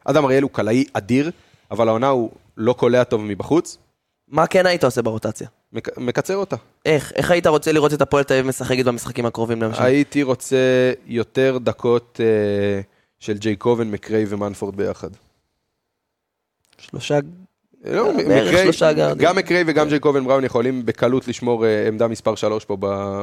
[0.05, 1.31] אדם אריאל הוא קלעי אדיר,
[1.71, 3.79] אבל העונה הוא לא קולע טוב מבחוץ,
[4.29, 5.49] מה כן היית עושה ברוטציה?
[5.73, 6.57] מק- מקצר אותה.
[6.87, 7.13] איך?
[7.15, 9.83] איך היית רוצה לראות את הפועל תל אביב משחקת במשחקים הקרובים למשל?
[9.83, 10.57] הייתי רוצה
[11.07, 12.81] יותר דקות אה,
[13.19, 15.09] של ג'ייקובן, מקריי ומנפורד ביחד.
[16.79, 17.19] שלושה...
[17.85, 18.13] לא,
[18.93, 19.27] גארדים.
[19.27, 22.77] גם מקריי וגם ג'ייקובן בראון יכולים בקלות לשמור אה, עמדה מספר 3 פה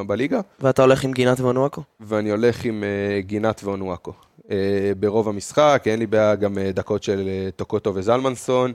[0.06, 1.82] בליגה, ואתה הולך עם גינת ואונואקו?
[2.00, 4.12] ואני הולך עם אה, גינת ואונואקו.
[4.50, 4.56] אה,
[5.00, 8.72] ברוב המשחק, אין לי בעיה גם דקות של טוקוטו וזלמנסון,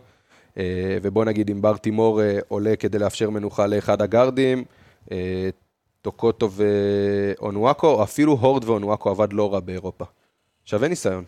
[1.01, 4.63] ובוא נגיד אם בר תימור עולה כדי לאפשר מנוחה לאחד הגארדים,
[6.01, 10.05] טוקוטו ואונואקו, או אפילו הורד ואונואקו עבד לא רע באירופה.
[10.65, 11.23] שווה ניסיון.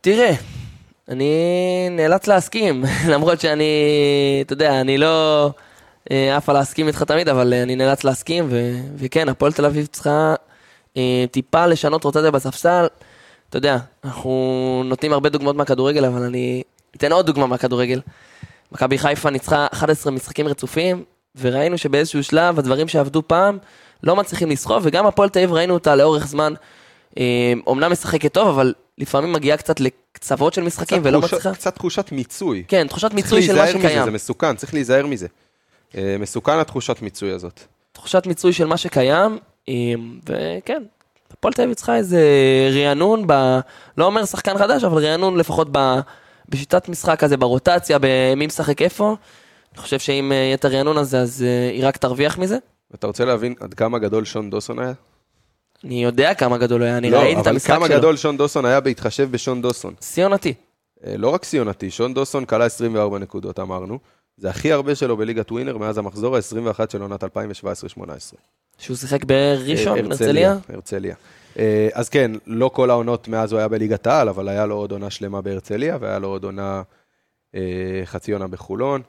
[0.00, 0.32] תראה,
[1.08, 3.64] אני נאלץ להסכים, למרות שאני,
[4.46, 5.50] אתה יודע, אני לא
[6.10, 9.64] אה, עף על להסכים איתך תמיד, אבל אה, אני נאלץ להסכים, ו- וכן, הפועל תל
[9.64, 10.34] אביב צריכה
[10.96, 12.86] אה, טיפה לשנות רוטציה בספסל.
[13.50, 16.62] אתה יודע, אנחנו נותנים הרבה דוגמאות מהכדורגל, אבל אני
[16.96, 18.00] אתן עוד דוגמה מהכדורגל.
[18.72, 21.04] מכבי חיפה ניצחה 11 משחקים רצופים,
[21.40, 23.58] וראינו שבאיזשהו שלב הדברים שעבדו פעם
[24.02, 26.54] לא מצליחים לסחוב, וגם הפועל תל אביב ראינו אותה לאורך זמן.
[27.18, 31.54] אה, אומנם משחקת טוב, אבל לפעמים מגיעה קצת לקצוות של משחקים ולא תחושה- מצליחה.
[31.54, 32.64] קצת תחושת מיצוי.
[32.68, 34.04] כן, תחושת מיצוי של מה להיזהר מזה, שקיים.
[34.04, 35.26] זה מסוכן, צריך להיזהר מזה.
[35.96, 37.60] אה, מסוכן התחושת מיצוי הזאת.
[37.92, 39.74] תחושת מיצוי של מה שקיים, אה,
[40.28, 40.82] וכן,
[41.30, 42.20] הפועל תל אביב צריכה איזה
[42.74, 43.58] רענון, ב...
[43.98, 45.78] לא אומר שחקן חדש, אבל רענון לפחות ב...
[46.48, 49.16] בשיטת משחק כזה, ברוטציה, במי משחק איפה.
[49.74, 52.56] אני חושב שאם אה, יהיה את הרענון הזה, אז היא רק תרוויח מזה.
[52.94, 54.92] אתה רוצה להבין עד כמה גדול שון דוסון היה?
[55.84, 57.96] אני יודע כמה גדול היה, אני לא, ראיתי את אבל המשחק כמה שלו.
[57.96, 59.94] גדול שון דוסון היה בהתחשב בשון דוסון.
[60.00, 60.54] שיא עונתי.
[61.06, 63.98] אה, לא רק סיונתי, שון דוסון כלה 24 נקודות, אמרנו.
[64.36, 67.26] זה הכי הרבה שלו בליגת ווינר מאז המחזור ה-21 של עונת 2017-2018.
[68.78, 70.56] שהוא שיחק בראשון, אה, הרצליה.
[70.68, 71.14] הרצליה.
[71.58, 74.92] אה, אז כן, לא כל העונות מאז הוא היה בליגת העל, אבל היה לו עוד
[74.92, 76.82] עונה שלמה בהרצליה, והיה לו עוד עונה,
[78.04, 79.02] חצי עונה בחולון.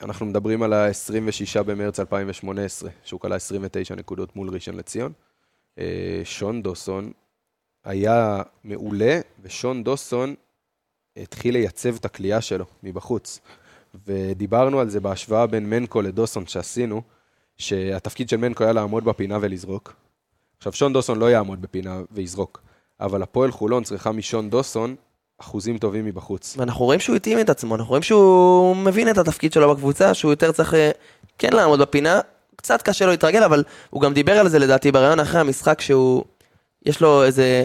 [0.00, 5.12] ואנחנו מדברים על ה-26 במרץ 2018, שהוא כלה 29 נקודות מול ראשון לציון.
[5.78, 7.12] אה, שון דוסון
[7.84, 10.34] היה מעולה, ושון דוסון
[11.16, 13.40] התחיל לייצב את הכלייה שלו מבחוץ.
[14.06, 17.02] ודיברנו על זה בהשוואה בין מנקו לדוסון שעשינו,
[17.58, 19.94] שהתפקיד של מנקו היה לעמוד בפינה ולזרוק.
[20.58, 22.62] עכשיו, שון דוסון לא יעמוד בפינה ויזרוק,
[23.00, 24.96] אבל הפועל חולון צריכה משון דוסון
[25.40, 26.56] אחוזים טובים מבחוץ.
[26.58, 30.32] ואנחנו רואים שהוא התאים את עצמו, אנחנו רואים שהוא מבין את התפקיד שלו בקבוצה, שהוא
[30.32, 30.90] יותר צריך אה,
[31.38, 32.20] כן לעמוד בפינה.
[32.56, 36.24] קצת קשה לו להתרגל, אבל הוא גם דיבר על זה לדעתי בריאיון אחרי המשחק, שהוא,
[36.86, 37.64] יש לו איזה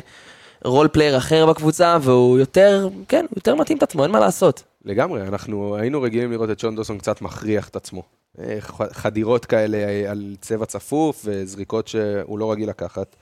[0.66, 4.64] role player אחר בקבוצה, והוא יותר, כן, יותר מתאים את עצמו, אין מה לעשות.
[4.86, 8.04] לגמרי, אנחנו היינו רגילים לראות את שון דוסון קצת מכריח את עצמו.
[8.40, 8.58] אה,
[8.92, 13.16] חדירות כאלה על צבע צפוף וזריקות שהוא לא רגיל לקחת.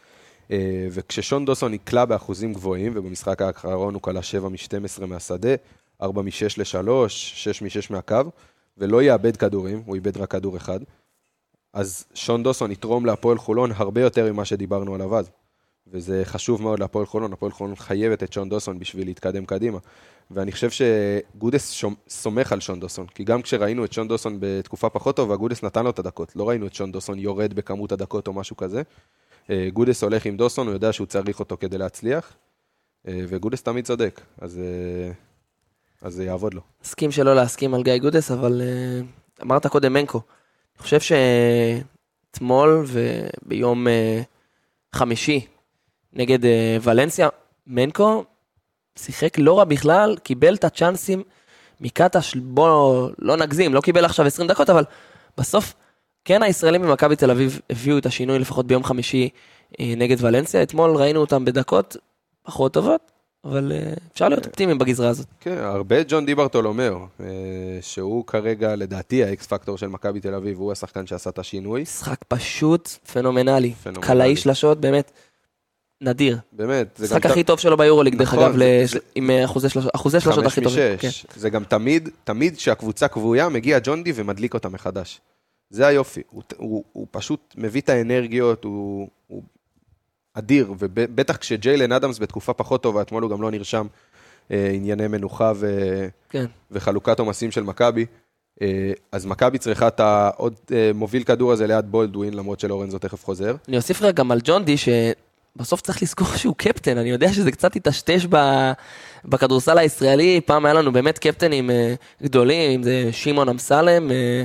[0.51, 5.55] אה, וכששון דוסון קולע באחוזים גבוהים, ובמשחק האחרון הוא קלע 7 מ-12 מהשדה,
[6.01, 8.21] 4 מ-6 ל-3, 6 מ-6 מהקו,
[8.77, 10.79] ולא איבד כדורים, הוא איבד רק כדור אחד.
[11.73, 15.29] אז שון דוסון יתרום להפועל חולון הרבה יותר ממה שדיברנו עליו אז.
[15.87, 19.77] וזה חשוב מאוד להפועל חולון, הפועל חולון חייבת את שון דוסון בשביל להתקדם קדימה.
[20.31, 25.15] ואני חושב שגודס סומך על שון דוסון, כי גם כשראינו את שון דוסון בתקופה פחות
[25.15, 26.35] טובה, גודס נתן לו את הדקות.
[26.35, 28.81] לא ראינו את שון דוסון יורד בכמות הדקות או משהו כזה.
[29.49, 32.33] אה, גודס הולך עם דוסון, הוא יודע שהוא צריך אותו כדי להצליח,
[33.07, 35.11] אה, וגודס תמיד צודק, אז, אה,
[36.01, 36.61] אז זה יעבוד לו.
[36.83, 38.61] הסכים שלא להסכים על גיא גודס, אבל
[39.41, 40.21] אמרת קודם מנקו.
[40.75, 40.99] אני חושב
[42.31, 43.87] שאתמול וביום
[44.95, 45.45] חמישי
[46.13, 46.39] נגד
[46.81, 47.29] ולנסיה,
[47.67, 48.23] מנקו
[48.95, 51.23] שיחק לא רע בכלל, קיבל את הצ'אנסים
[51.81, 54.83] מקטש, בוא לא נגזים, לא קיבל עכשיו 20 דקות, אבל
[55.37, 55.73] בסוף
[56.25, 59.29] כן הישראלים ממכבי תל אביב הביאו את השינוי לפחות ביום חמישי
[59.79, 60.63] אה, נגד ולנסיה.
[60.63, 61.97] אתמול ראינו אותם בדקות
[62.43, 63.11] פחות טובות,
[63.45, 65.27] אבל אה, אפשר להיות אופטימיים בגזרה הזאת.
[65.39, 67.25] כן, הרבה ג'ון דיברטול אומר, אה,
[67.81, 71.81] שהוא כרגע, לדעתי, האקס פקטור של מכבי תל אביב, הוא השחקן שעשה את השינוי.
[71.81, 73.73] משחק פשוט פנומנלי.
[74.01, 75.11] קלעי שלשות, באמת,
[76.01, 76.37] נדיר.
[76.51, 77.25] באמת, המשחק.
[77.25, 78.59] הכי טוב שלו ביורוליג, דרך נכון, אגב,
[79.15, 79.45] עם אה,
[79.95, 80.97] אחוזי חמש הכי טובים.
[80.97, 81.07] כן.
[81.07, 81.25] משש.
[81.35, 85.21] זה גם תמיד, תמיד כשהקבוצה כבויה, מגיע ג'ון די ומדליק אותה מחדש.
[85.73, 86.21] זה היופי.
[86.29, 89.43] הוא, הוא, הוא פשוט מביא את האנרגיות, הוא, הוא
[90.33, 93.87] אדיר, ובטח כשג'יילן אדמס בתקופה פחות טובה, אתמול הוא גם לא נרשם
[94.51, 95.67] אה, ענייני מנוחה ו,
[96.29, 96.45] כן.
[96.71, 98.05] וחלוקת עומסים של מכבי.
[98.61, 103.25] אה, אז מכבי צריכה את העוד אה, מוביל כדור הזה ליד בולדווין, למרות שלורנזו תכף
[103.25, 103.55] חוזר.
[103.67, 107.51] אני אוסיף רגע גם על ג'ון די, שבסוף צריך לזכור שהוא קפטן, אני יודע שזה
[107.51, 108.37] קצת היטשטש ב...
[109.25, 114.43] בכדורסל הישראלי, פעם היה לנו באמת קפטנים אה, גדולים, אם זה שמעון אמסלם, אה,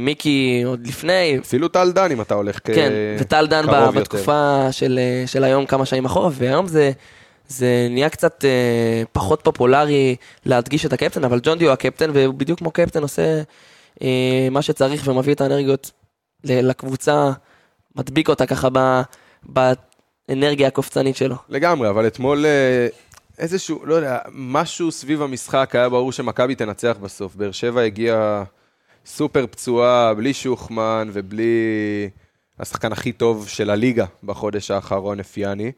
[0.00, 2.70] מיקי עוד לפני, אפילו טל דן, אם אתה הולך כ...
[2.74, 4.00] כן, וטל דן קרוב יותר.
[4.00, 6.90] בתקופה של, אה, של היום כמה שנים אחורה, והיום זה,
[7.48, 12.34] זה נהיה קצת אה, פחות פופולרי להדגיש את הקפטן, אבל ג'ון די הוא הקפטן, והוא
[12.34, 13.42] בדיוק כמו קפטן עושה
[14.02, 15.90] אה, מה שצריך ומביא את האנרגיות
[16.44, 17.30] לקבוצה,
[17.96, 19.00] מדביק אותה ככה ב,
[19.42, 21.36] באנרגיה הקופצנית שלו.
[21.48, 22.86] לגמרי, אבל אתמול אה,
[23.38, 27.34] איזשהו, לא יודע, משהו סביב המשחק היה ברור שמכבי תנצח בסוף.
[27.34, 28.44] באר שבע הגיעה
[29.08, 32.10] סופר פצועה, בלי שוחמן ובלי
[32.58, 35.72] השחקן הכי טוב של הליגה בחודש האחרון, אפיאני.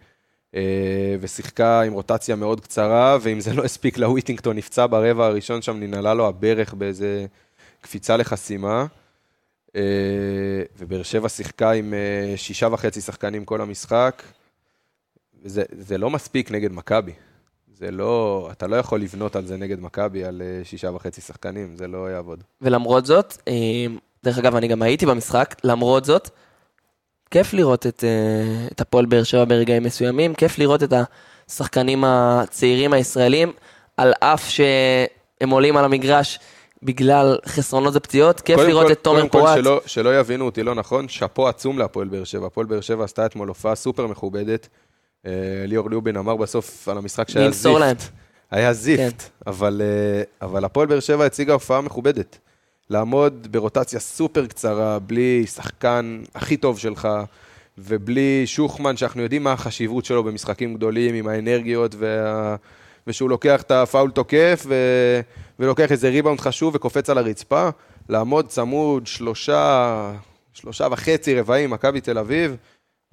[0.55, 5.63] אה, ושיחקה עם רוטציה מאוד קצרה, ואם זה לא הספיק לה, וויטינגטון נפצע ברבע הראשון
[5.63, 7.27] שם, ננעלה לו הברך באיזה
[7.81, 8.87] קפיצה לחסימה.
[9.77, 9.83] אה,
[10.79, 14.23] ובאר שבע שיחקה עם אה, שישה וחצי שחקנים כל המשחק.
[15.45, 17.13] זה, זה לא מספיק נגד מכבי.
[17.81, 21.77] זה לא, אתה לא יכול לבנות על זה נגד מכבי, על אה, שישה וחצי שחקנים,
[21.77, 22.45] זה לא יעבוד.
[22.63, 23.55] ולמרות זאת, אה,
[24.25, 26.29] דרך אגב, אני גם הייתי במשחק, למרות זאת,
[27.31, 30.93] כיף לראות את, אה, את הפועל באר שבע ברגעים מסוימים, כיף לראות את
[31.49, 33.53] השחקנים הצעירים הישראלים,
[33.97, 36.39] על אף שהם עולים על המגרש
[36.83, 39.57] בגלל חסרונות ופציעות, כיף לראות כל- את תומר קודם כל, פורט.
[39.57, 42.47] שלא, שלא יבינו אותי לא נכון, שאפו עצום להפועל באר שבע.
[42.47, 44.69] הפועל באר שבע עשתה אתמול הופעה סופר מכובדת.
[45.27, 45.33] אה,
[45.67, 47.99] ליאור ליובין אמר בסוף על המשחק שהיה נמסור להם.
[47.99, 48.13] זיפט.
[48.51, 52.39] היה זיפט, אבל, אה, אבל הפועל באר שבע הציגה הופעה מכובדת.
[52.91, 57.09] לעמוד ברוטציה סופר קצרה, בלי שחקן הכי טוב שלך,
[57.79, 62.57] ובלי שוחמן, שאנחנו יודעים מה החשיבות שלו במשחקים גדולים, עם האנרגיות, וה...
[63.07, 64.75] ושהוא לוקח את הפאול תוקף, ו...
[65.59, 67.69] ולוקח איזה ריבאונד חשוב וקופץ על הרצפה.
[68.09, 70.13] לעמוד צמוד שלושה,
[70.53, 72.57] שלושה וחצי רבעים, מכבי תל אביב.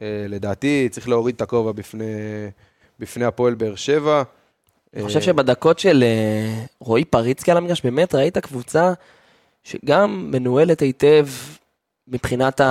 [0.02, 2.06] אה, לדעתי צריך להוריד את הכובע בפני,
[3.00, 4.24] בפני הפועל באר שבע.
[4.94, 8.94] אני חושב שבדקות של אה, רועי פריצקי על המגרש, באמת ראית קבוצה
[9.64, 11.28] שגם מנוהלת היטב
[12.08, 12.62] מבחינת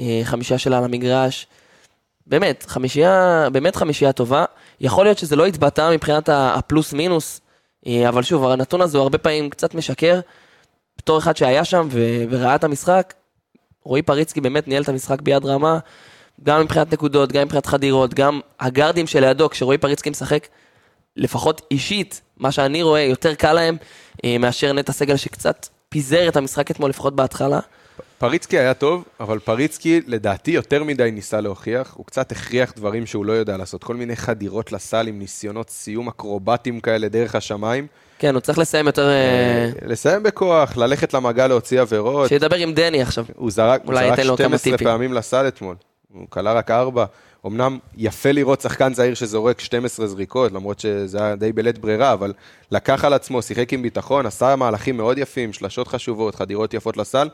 [0.00, 1.46] החמישה שלה על המגרש.
[2.26, 4.44] באמת, חמישייה, באמת חמישייה טובה.
[4.80, 7.40] יכול להיות שזה לא התבטא מבחינת הפלוס מינוס,
[7.86, 10.20] אה, אבל שוב, הנתון הזה הוא הרבה פעמים קצת משקר.
[10.98, 11.88] בתור אחד שהיה שם
[12.30, 13.14] וראה את המשחק,
[13.84, 15.78] רועי פריצקי באמת ניהל את המשחק ביד רמה,
[16.42, 20.48] גם מבחינת נקודות, גם מבחינת חדירות, גם הגארדים שלידו, כשרועי פריצקי משחק,
[21.16, 23.76] לפחות אישית, מה שאני רואה, יותר קל להם
[24.24, 27.60] אה, מאשר נטע סגל שקצת פיזר את המשחק אתמול, לפחות בהתחלה.
[28.18, 33.24] פריצקי היה טוב, אבל פריצקי לדעתי יותר מדי ניסה להוכיח, הוא קצת הכריח דברים שהוא
[33.24, 37.86] לא יודע לעשות, כל מיני חדירות לסל עם ניסיונות סיום אקרובטיים כאלה דרך השמיים.
[38.18, 39.08] כן, הוא צריך לסיים יותר...
[39.08, 42.28] אה, לסיים בכוח, ללכת למגע להוציא עבירות.
[42.28, 43.24] שידבר עם דני עכשיו.
[43.36, 44.86] הוא זרק, הוא זרק ייתן לו כמה 12 טיפים.
[44.86, 45.74] פעמים לסל אתמול.
[46.12, 47.04] הוא כלה רק 4.
[47.46, 52.32] אמנם יפה לראות שחקן צעיר שזורק 12 זריקות, למרות שזה היה די בלית ברירה, אבל
[52.70, 57.28] לקח על עצמו, שיחק עם ביטחון, עשה מהלכים מאוד יפים, שלשות חשובות, חדירות יפות לסל,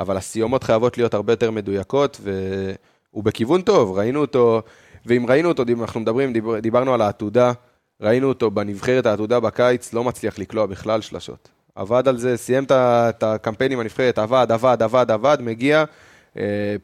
[0.00, 4.62] אבל הסיומות חייבות להיות הרבה יותר מדויקות, והוא בכיוון טוב, ראינו אותו,
[5.06, 7.52] ואם ראינו אותו, אנחנו מדברים, דיבר, דיברנו על העתודה,
[8.00, 11.48] ראינו אותו בנבחרת העתודה בקיץ, לא מצליח לקלוע בכלל שלשות.
[11.74, 15.84] עבד על זה, סיים את הקמפיין עם הנבחרת, עבד, עבד, עבד, עבד, מגיע, אה,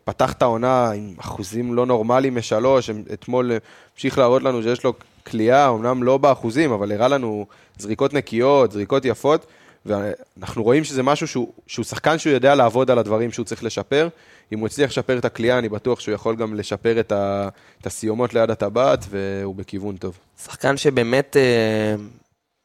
[0.05, 3.53] פתח את העונה עם אחוזים לא נורמליים משלוש, אתמול
[3.95, 4.93] המשיך להראות לנו שיש לו
[5.27, 7.47] כליאה, אמנם לא באחוזים, אבל הראה לנו
[7.79, 9.47] זריקות נקיות, זריקות יפות,
[9.87, 14.09] ואנחנו רואים שזה משהו שהוא, שהוא שחקן שהוא יודע לעבוד על הדברים שהוא צריך לשפר.
[14.53, 17.49] אם הוא הצליח לשפר את הכלייה, אני בטוח שהוא יכול גם לשפר את, ה,
[17.81, 20.19] את הסיומות ליד הטבעת, והוא בכיוון טוב.
[20.45, 21.95] שחקן שבאמת אה,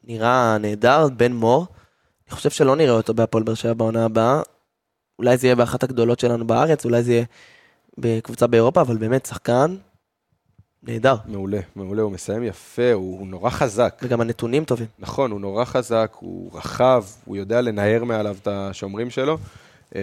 [0.04, 1.66] נראה נהדר, בן מור.
[2.28, 4.42] אני חושב שלא נראה אותו בהפועל באר שבע בעונה הבאה.
[5.18, 7.24] אולי זה יהיה באחת הגדולות שלנו בארץ, אולי זה יהיה
[7.98, 9.76] בקבוצה באירופה, אבל באמת שחקן
[10.82, 11.16] נהדר.
[11.26, 14.00] מעולה, מעולה, הוא מסיים יפה, הוא, הוא נורא חזק.
[14.02, 14.86] וגם הנתונים טובים.
[14.98, 19.38] נכון, הוא נורא חזק, הוא רחב, הוא יודע לנער מעליו את השומרים שלו.
[19.96, 20.00] אה,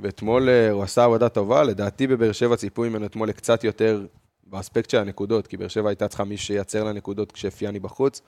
[0.00, 4.06] ואתמול אה, הוא עשה עבודה טובה, לדעתי בבאר שבע ציפו ממנו אתמול לקצת יותר
[4.46, 8.22] באספקט של הנקודות, כי באר שבע הייתה צריכה מי שייצר לה נקודות כשאפיאני בחוץ.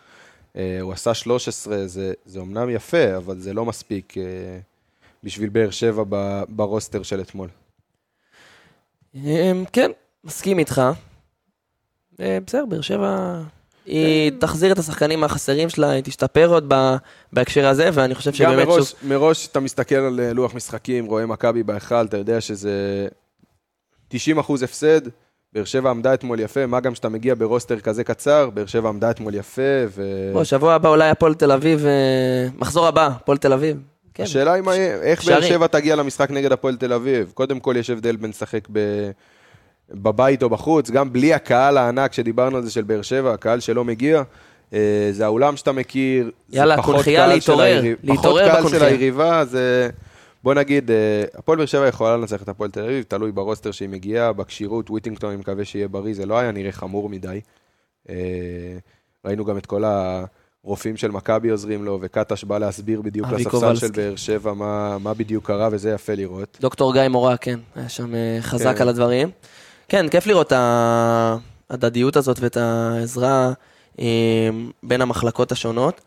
[0.56, 4.14] אה, הוא עשה 13, זה, זה אמנם יפה, אבל זה לא מספיק
[5.22, 7.48] בשביל באר שבע ב- ברוסטר של אתמול.
[9.14, 9.90] אמ, כן,
[10.24, 10.83] מסכים איתך.
[12.20, 13.40] אה, בסדר, באר שבע...
[13.87, 16.72] היא תחזיר את השחקנים החסרים שלה, היא תשתפר עוד
[17.33, 19.09] בהקשר הזה, ואני חושב גם שבאמת מראש, שוב...
[19.09, 23.09] מראש אתה מסתכל על אה, לוח משחקים, רואה מכבי בהיכל, אתה יודע שזה
[24.09, 25.00] 90 אחוז הפסד.
[25.52, 29.11] באר שבע עמדה אתמול יפה, מה גם שאתה מגיע ברוסטר כזה קצר, באר שבע עמדה
[29.11, 30.30] אתמול יפה, ו...
[30.33, 33.76] בוא, שבוע הבא אולי הפועל תל אביב, אה, מחזור הבא, הפועל תל אביב.
[34.20, 35.40] כן, השאלה היא יהיה, איך באר.
[35.40, 37.30] שבע תגיע למשחק נגד הפועל תל אביב.
[37.35, 38.78] קודם כל יש הבדל בין לשחק ב...
[39.90, 43.85] בבית או בחוץ, גם בלי הקהל הענק שדיברנו על זה של באר שבע, הקהל שלא
[43.85, 44.22] מגיע.
[44.74, 48.68] אה, זה האולם שאתה מכיר, יאללה, זה פחות קהל של להתעורר, היריב- פחות להתעורר קהל
[48.68, 48.85] של.
[48.85, 49.88] היריבה, זה...
[50.42, 50.96] בוא נגיד, אה,
[51.35, 55.30] הפועל באר שבע יכולה לנצח את הפועל תל אביב, תלוי ברוסטר שהיא מגיעה, בכשירות, וויטינגטון,
[55.30, 57.40] אני מקווה שיהיה בריא, זה לא היה נראה חמור מדי.
[58.11, 58.14] אה,
[59.24, 59.85] ראינו גם את כל
[60.64, 63.90] הרופאים של מכבי עוזרים לו, וקטש בא להסביר בדיוק לספסל של.
[63.90, 66.59] באר שבע מה, מה בדיוק קרה, וזה יפה לראות.
[66.61, 68.83] דוקטור גיא מורה, כן, היה שם אה, חזק כן.
[68.83, 69.31] על הדברים.
[69.88, 70.53] כן, כיף לראות את
[71.70, 73.53] ההדדיות הזאת ואת העזרה
[74.01, 74.51] אה,
[74.83, 76.01] בין המחלקות השונות.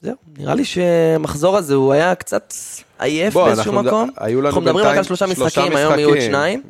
[0.00, 2.54] זהו, נראה לי שהמחזור הזה הוא היה קצת
[2.98, 4.10] עייף בוא, באיזשהו אנחנו מקום.
[4.16, 6.62] היו לנו אנחנו מדברים רק על שלושה משחקים, היום יהיו עוד שניים.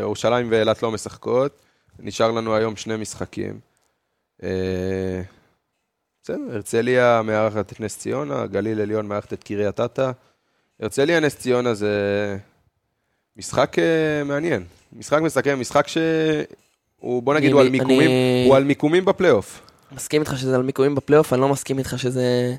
[0.00, 1.60] ירושלים ואילת לא משחקות,
[1.98, 3.58] נשאר לנו היום שני משחקים.
[6.24, 10.10] בסדר, הרצליה מארחת את נס ציונה, גליל עליון מארחת את קריית אתא.
[10.80, 11.90] הרצליה נס ציונה זה
[13.36, 13.84] משחק אה,
[14.24, 16.02] מעניין, משחק מסכם, משחק שהוא
[16.96, 18.10] הוא, בוא נגיד, אני- הוא על אני- מיקומים,
[18.46, 19.60] הוא על מיקומים בפלייאוף.
[19.92, 22.54] מסכים איתך שזה על מיקומים בפלייאוף, אני לא מסכים איתך שזה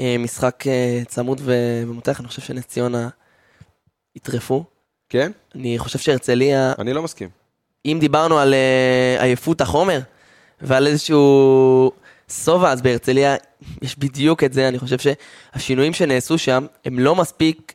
[0.00, 3.08] אה, משחק אה, צמוד ומותח, אני חושב שנס ציונה
[4.16, 4.64] יטרפו.
[5.08, 5.32] כן?
[5.54, 7.28] אני חושב שהרצליה, אני לא מסכים.
[7.86, 10.00] אם דיברנו על אה, עייפות החומר
[10.60, 11.92] ועל איזשהו
[12.28, 13.36] שובע, אז בהרצליה
[13.82, 17.72] יש בדיוק את זה, אני חושב שהשינויים שנעשו שם הם לא מספיק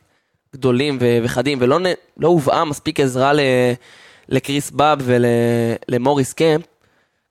[0.54, 3.40] גדולים ו- וחדים, ולא נ- לא הובאה מספיק עזרה ל-
[4.28, 5.02] לקריס באב
[5.88, 6.64] ולמוריס קמפ,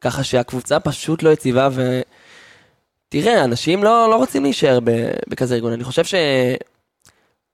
[0.01, 1.69] ככה שהקבוצה פשוט לא יציבה,
[3.07, 6.13] ותראה, אנשים לא, לא רוצים להישאר ב- בכזה ארגון, אני חושב ש...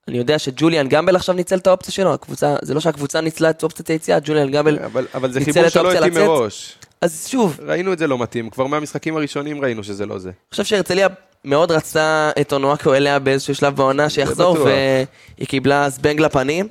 [0.08, 3.62] אני יודע שג'וליאן גמבל עכשיו ניצל את האופציה שלו, הקבוצה, זה לא שהקבוצה ניצלה את
[3.62, 6.22] אופציית היציאה, ג'וליאן גמבל, אבל, אבל זה ניצל חיבור את שלא האופציה לצאת.
[6.22, 6.78] מראש.
[7.00, 10.28] אז שוב, ראינו את זה לא מתאים, כבר מהמשחקים הראשונים ראינו שזה לא זה.
[10.28, 11.08] אני חושב שהרצליה
[11.44, 14.58] מאוד רצה את אונואקו אליה באיזשהו שלב בעונה שיחזור.
[14.58, 16.68] והיא קיבלה זבנג לפנים.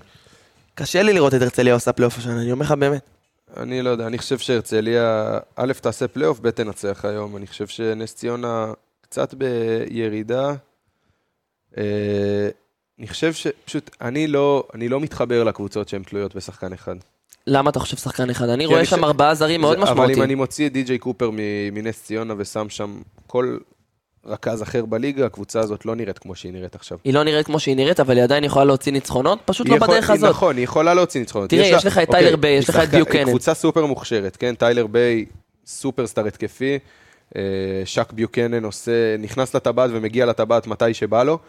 [0.76, 3.02] קשה לי לראות את הרצליה עושה פלייאוף השנה, אני אומר לך באמת.
[3.58, 7.38] אני לא יודע, אני חושב שהרצליה, א', תעשה פלייאוף, ב', תנצח היום.
[7.38, 10.54] אני חושב שנס ציונה קצת בירידה.
[11.78, 11.84] אה,
[13.00, 16.96] אני חושב שפשוט, אני לא, אני לא מתחבר לקבוצות שהן תלויות בשחקן אחד.
[17.48, 18.50] למה אתה חושב שחקן אחד?
[18.50, 20.22] אני רואה שם ארבעה זרים מאוד זה- אבל אם משמעותיים.
[20.24, 21.30] אני מוציא את די.ג'יי קופר
[21.72, 23.58] מנס ציונה ושם שם כל
[24.26, 26.98] רכז אחר בליגה, הקבוצה הזאת לא נראית כמו שהיא נראית עכשיו.
[27.04, 29.88] היא לא נראית כמו שהיא נראית, אבל היא עדיין יכולה להוציא ניצחונות, פשוט לא יכול-
[29.88, 30.30] בדרך הזאת.
[30.30, 31.50] נכון, היא יכולה להוציא ניצחונות.
[31.50, 33.24] תראה, יש לך את אוקיי, טיילר ביי, יש לך את ביוקנן.
[33.26, 34.56] קבוצה סופר מוכשרת, כן?
[34.56, 35.26] טיילר ביי,
[35.66, 36.80] סופרסטאר התקפי.
[37.36, 37.42] אה,
[37.86, 41.40] שק ביוקנן עושה, נכנס לטבעת ומגיע לטבעת מתי שבא לו,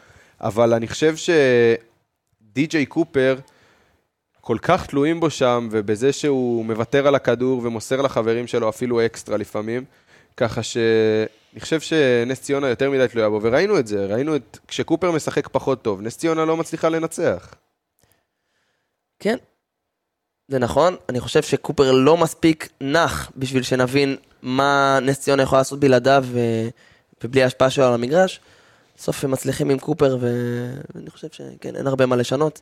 [0.40, 3.36] אבל אני חושב שדי.ג'יי קופר,
[4.46, 9.36] כל כך תלויים בו שם, ובזה שהוא מוותר על הכדור ומוסר לחברים שלו אפילו אקסטרה
[9.36, 9.84] לפעמים,
[10.36, 14.58] ככה שאני חושב שנס ציונה יותר מדי תלויה בו, וראינו את זה, ראינו את...
[14.68, 17.54] כשקופר משחק פחות טוב, נס ציונה לא מצליחה לנצח.
[19.18, 19.36] כן,
[20.48, 20.96] זה נכון.
[21.08, 26.40] אני חושב שקופר לא מספיק נח בשביל שנבין מה נס ציונה יכולה לעשות בלעדיו ו...
[27.24, 28.40] ובלי ההשפעה שלו על המגרש.
[28.96, 32.60] בסוף הם מצליחים עם קופר, ואני חושב שכן, אין הרבה מה לשנות.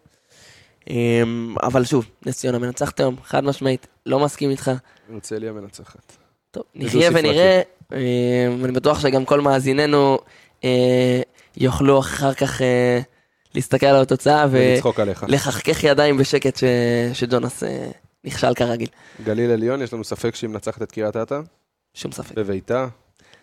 [0.90, 4.70] אמ, אבל שוב, נס ציונה מנצחת היום, חד משמעית, לא מסכים איתך.
[5.12, 6.16] הרצליה מנצחת.
[6.50, 7.10] טוב, נחיה.
[7.14, 7.60] ונראה,
[7.92, 10.18] אמ, אני בטוח שגם כל מאזיננו
[10.64, 11.20] אה,
[11.56, 13.00] יוכלו אחר כך אה,
[13.54, 14.46] להסתכל על התוצאה.
[14.50, 16.64] ולחכך ידיים בשקט ש...
[17.12, 17.90] שג'ונס אה,
[18.24, 18.88] נכשל כרגיל.
[19.24, 21.40] גליל עליון, יש לנו ספק שהיא מנצחת את קריית אתא,
[21.94, 22.34] שום ספק.
[22.34, 22.86] בביתה.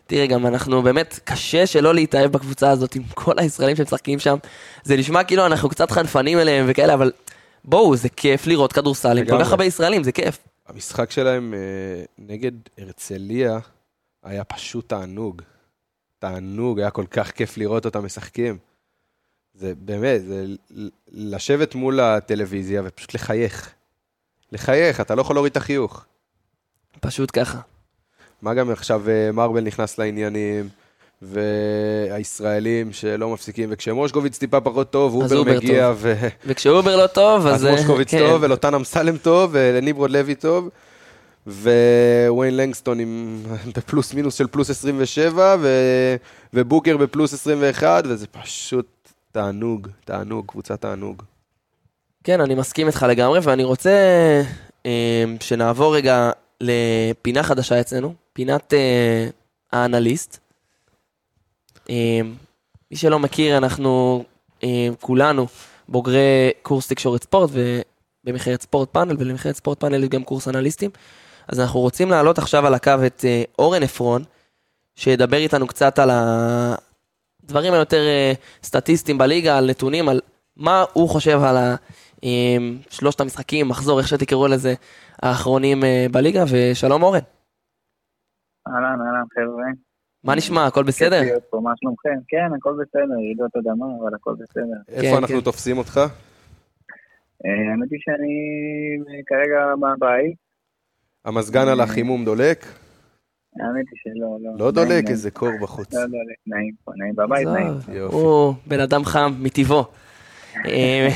[0.07, 4.37] תראה, גם אנחנו באמת, קשה שלא להתאהב בקבוצה הזאת עם כל הישראלים שמשחקים שם.
[4.83, 7.11] זה נשמע כאילו אנחנו קצת חנפנים אליהם וכאלה, אבל
[7.65, 9.43] בואו, זה כיף לראות כדורסל עם כל.
[9.43, 10.37] כך הרבה ישראלים, זה כיף.
[10.67, 13.59] המשחק שלהם אה, נגד הרצליה
[14.23, 15.41] היה פשוט תענוג.
[16.19, 18.57] תענוג, היה כל כך כיף לראות אותם משחקים.
[19.53, 20.45] זה באמת, זה
[21.11, 23.73] לשבת מול הטלוויזיה ופשוט לחייך.
[24.51, 26.05] לחייך, אתה לא יכול להוריד את החיוך.
[26.99, 27.59] פשוט ככה.
[28.41, 30.69] מה גם עכשיו אה, מרבל נכנס לעניינים,
[31.21, 36.13] והישראלים שלא מפסיקים, וכשמושקוביץ טיפה פחות טוב, אובר אובר מגיע, ו...
[36.45, 37.55] וכשאובר לא טוב, אז...
[37.55, 38.19] אז אה, מושקוביץ כן.
[38.19, 40.69] טוב, ולוטן אמסלם טוב, ולניברוד לוי טוב,
[41.47, 43.43] וויין לנגסטון עם
[43.77, 45.67] בפלוס מינוס של פלוס 27, ו...
[46.53, 48.87] ובוקר בפלוס 21, וזה פשוט
[49.31, 51.23] תענוג, תענוג, קבוצה תענוג.
[52.23, 53.91] כן, אני מסכים איתך לגמרי, ואני רוצה
[54.85, 56.31] אה, שנעבור רגע
[56.61, 59.27] לפינה חדשה אצלנו, פינת אה,
[59.71, 60.40] האנליסט.
[61.91, 62.21] אה,
[62.91, 64.23] מי שלא מכיר, אנחנו
[64.63, 65.47] אה, כולנו
[65.89, 70.89] בוגרי קורס תקשורת ספורט, ובמכללת ספורט פאנל, ולמכללת ספורט פאנל יש גם קורס אנליסטים.
[71.47, 74.21] אז אנחנו רוצים להעלות עכשיו על הקו את אה, אורן עפרון,
[74.95, 78.03] שידבר איתנו קצת על הדברים היותר
[78.63, 80.21] סטטיסטיים בליגה, על נתונים, על
[80.57, 81.75] מה הוא חושב על ה...
[82.89, 84.73] שלושת המשחקים, מחזור, איך שתקראו לזה,
[85.21, 87.19] האחרונים בליגה, ושלום אורן.
[88.67, 89.90] אהלן, אהלן, חבר'ה.
[90.23, 91.21] מה נשמע, הכל בסדר?
[91.53, 92.19] מה שלומכם?
[92.27, 94.77] כן, הכל בסדר, רעידות אדמה, אבל הכל בסדר.
[94.87, 95.41] איפה אנחנו כן.
[95.41, 95.97] תופסים אותך?
[95.97, 100.35] אה, האמת היא שאני כרגע בבית,
[101.25, 102.65] המזגן על החימום דולק?
[103.59, 104.65] האמת היא שלא, לא.
[104.65, 105.09] לא דולק.
[105.09, 105.93] איזה קור בחוץ.
[105.93, 108.03] לא דולק, נעים פה, נעים בבית, נעים.
[108.11, 109.83] הוא בן אדם חם מטבעו.
[110.65, 111.07] אה,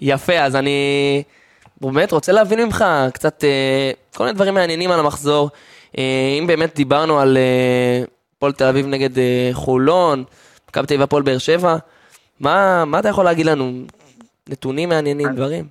[0.00, 1.22] יפה, אז אני
[1.80, 5.50] באמת רוצה להבין ממך קצת אה, כל מיני דברים מעניינים על המחזור.
[6.38, 7.38] אם באמת דיברנו על
[8.40, 10.18] הפועל תל אביב נגד אה, חולון,
[10.68, 11.74] מכבי תל אביב הפועל באר שבע,
[12.40, 13.64] מה מה אתה יכול להגיד לנו?
[14.50, 15.64] נתונים מעניינים, אז- דברים?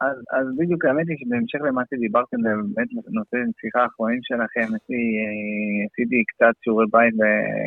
[0.00, 2.88] אז, אז בדיוק האמת היא שבהמשך למה שדיברתם, באמת
[3.18, 7.14] נושא שיחה האחרונים שלכם, עשיתי, אה, עשיתי קצת שיעורי בית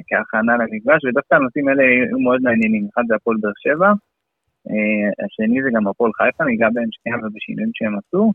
[0.10, 2.88] כהכנה למפגש, ודווקא הנושאים האלה היו מאוד מעניינים.
[2.94, 3.90] אחד זה הפועל באר שבע,
[4.70, 8.34] אה, השני זה גם הפועל חיפה, ניגע בהם שנייה ובשינויים שהם עשו,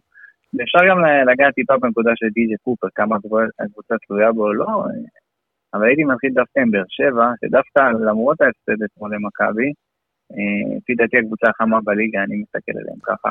[0.65, 0.99] אפשר גם
[1.31, 3.17] לגעת טיפה בנקודה של די.ג'י קופר, כמה
[3.62, 4.67] הקבוצה תלויה בו או לא,
[5.75, 9.70] אבל הייתי מתחיל דווקא עם באר שבע, שדווקא למרות ההפסד אתמול למכבי,
[10.33, 13.31] אה, לפי דעתי הקבוצה החמה בליגה, אני מסתכל עליהם ככה.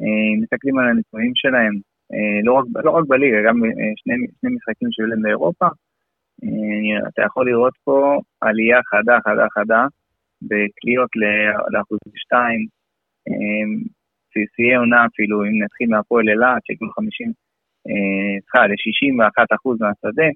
[0.00, 1.74] אה, מסתכלים על הנתונים שלהם,
[2.14, 3.56] אה, לא רק, לא רק בליגה, גם
[3.96, 4.14] שני,
[4.56, 5.68] משחקים שהיו להם באירופה.
[7.08, 9.86] אתה יכול לראות פה עלייה חדה, חדה, חדה,
[10.42, 11.10] בקליעות
[11.72, 12.66] לאחוז 2,
[14.56, 17.32] שיאי עונה אפילו, אם נתחיל מהפועל אילת, שכאילו 50,
[18.40, 20.28] סליחה, ל-61 אחוז מהשדה,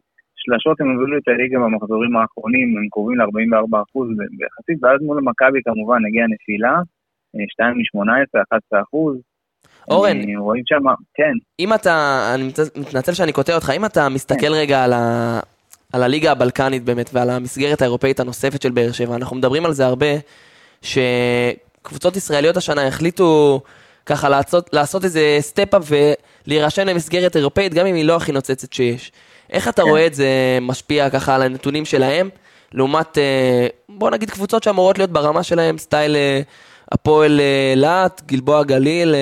[0.48, 5.58] שלשות הם הובילו את הליגה במחזורים האחרונים, הם קרובים ל-44 אחוז ביחסית, ואז מול מכבי
[5.64, 6.74] כמובן הגיעה נפילה,
[7.48, 9.16] 2 מ-18, 11 אחוז.
[9.90, 10.84] אורן, אה, רואים שם,
[11.14, 11.32] כן.
[11.60, 12.44] אם אתה, אני
[12.80, 14.52] מתנצל שאני קוטע אותך, אם אתה מסתכל כן.
[14.52, 15.40] רגע על, ה,
[15.92, 19.86] על הליגה הבלקנית באמת ועל המסגרת האירופאית הנוספת של באר שבע, אנחנו מדברים על זה
[19.86, 20.06] הרבה,
[20.82, 23.60] שקבוצות ישראליות השנה החליטו
[24.06, 25.82] ככה לעשות, לעשות איזה step-up
[26.46, 29.12] ולהירשם למסגרת אירופאית, גם אם היא לא הכי נוצצת שיש.
[29.50, 29.88] איך אתה כן.
[29.88, 32.28] רואה את זה משפיע ככה על הנתונים שלהם,
[32.72, 36.40] לעומת, אה, בוא נגיד קבוצות שאמורות להיות ברמה שלהם, סטייל אה,
[36.92, 37.40] הפועל
[37.74, 39.14] אילת, גלבוע גליל,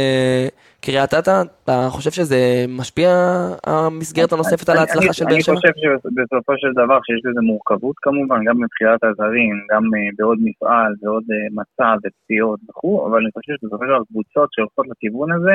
[0.86, 3.10] קריית אתא, אתה חושב שזה משפיע,
[3.66, 5.52] המסגרת הנוספת על ההצלחה של באר שבע?
[5.52, 10.38] אני חושב שבסופו של דבר שיש לזה מורכבות כמובן, גם מבחינת הזרים, גם אה, בעוד
[10.46, 15.32] מפעל ועוד אה, מצע ופציעות וכו', אבל אני חושב שבסופו של דבר קבוצות שהולכות לכיוון
[15.32, 15.54] הזה,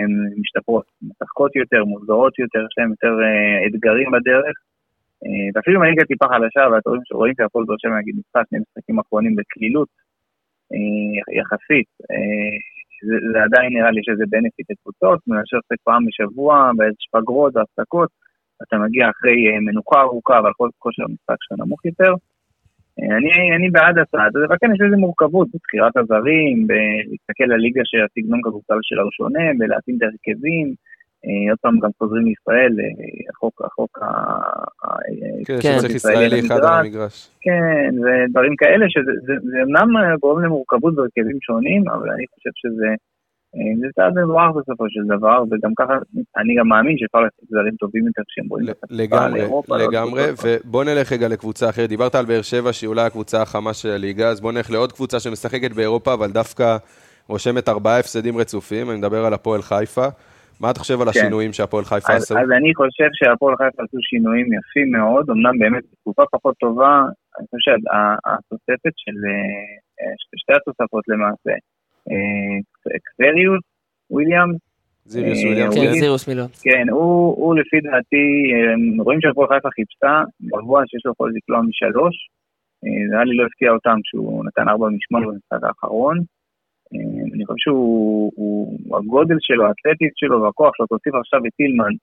[0.00, 4.56] הן משתפרות, משחקות יותר, מוסדרות יותר, יש להן יותר אה, אתגרים בדרך.
[5.54, 9.36] ואפילו אם הליגה טיפה חלשה, ואתם רואים שהפועל באר שבע נגיד ניצחה שני משחקים אחרונים
[9.36, 9.88] בקלילות
[11.38, 11.88] יחסית,
[13.06, 18.10] זה, עדיין נראה לי שזה בנפיט לקבוצות, מאשר פעם בשבוע, באיזה פגרות והפסקות,
[18.62, 22.12] אתה מגיע אחרי אה, מנוחה ארוכה, אבל כל כושר המשחק שלך נמוך יותר.
[23.00, 27.82] אה, אני, אני בעד הצעד הזה, וכן יש לזה מורכבות בבחירת הזרים, בלהסתכל על ליגה
[27.84, 30.74] שהסגנון כדורסל שלה הוא שונה, בלהתאים את ההרכבים.
[31.24, 32.72] אה, עוד פעם גם חוזרים לישראל,
[33.30, 34.06] החוק, החוק ה...
[35.46, 37.30] כן, שצריך ישראלי אחד על המגרש.
[37.40, 39.88] כן, ודברים כאלה, שזה אמנם
[40.20, 42.88] גורם למורכבות בהרכבים שונים, אבל אני חושב שזה...
[43.54, 45.94] זה צעד מבורך בסופו של דבר, וגם ככה,
[46.36, 49.40] אני גם מאמין שאפשר לעשות זרים טובים יותר כשהם רואים את לגמרי,
[49.86, 51.88] לגמרי, ובוא נלך רגע לקבוצה אחרת.
[51.88, 55.20] דיברת על באר שבע, שהיא אולי הקבוצה החמה של הליגה, אז בוא נלך לעוד קבוצה
[55.20, 56.76] שמשחקת באירופה, אבל דווקא
[57.28, 60.06] רושמת ארבעה הפסדים רצופים, אני מדבר על הפועל חיפה.
[60.60, 61.20] מה אתה חושב על כן.
[61.20, 62.38] השינויים שהפועל חיפה עשו?
[62.38, 67.02] אז אני חושב שהפועל חיפה עשו שינויים יפים מאוד, אמנם באמת תקופה פחות טובה,
[67.38, 69.16] אני חושב שהתוספת של,
[70.00, 71.54] אה, שתי התוספות למעשה,
[72.86, 73.62] אה, קסריוס,
[74.10, 74.56] וויליאמס,
[75.04, 76.48] זיריוס אה, וויליאמס, כן, זיריוס מילון.
[76.62, 78.26] כן, הוא לפי דעתי,
[79.04, 82.16] רואים שהפועל חיפה חיפשה, גבוה שיש לו יכול לקלוע משלוש,
[82.82, 86.18] נראה לי לא הפתיע אותם כשהוא נתן ארבע משמונה במשחק האחרון.
[86.94, 91.94] אה, אני חושב שהוא, הגודל שלו, האתלטית שלו והכוח שלו, תוסיף עכשיו את טילמן,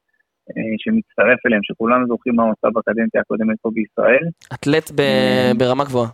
[0.50, 4.26] אה, שמצטרף אליהם, שכולנו זוכרים מה הוא עשה בקדנציה הקודמת פה בישראל.
[4.54, 6.10] אתלט אה, ברמה גבוהה.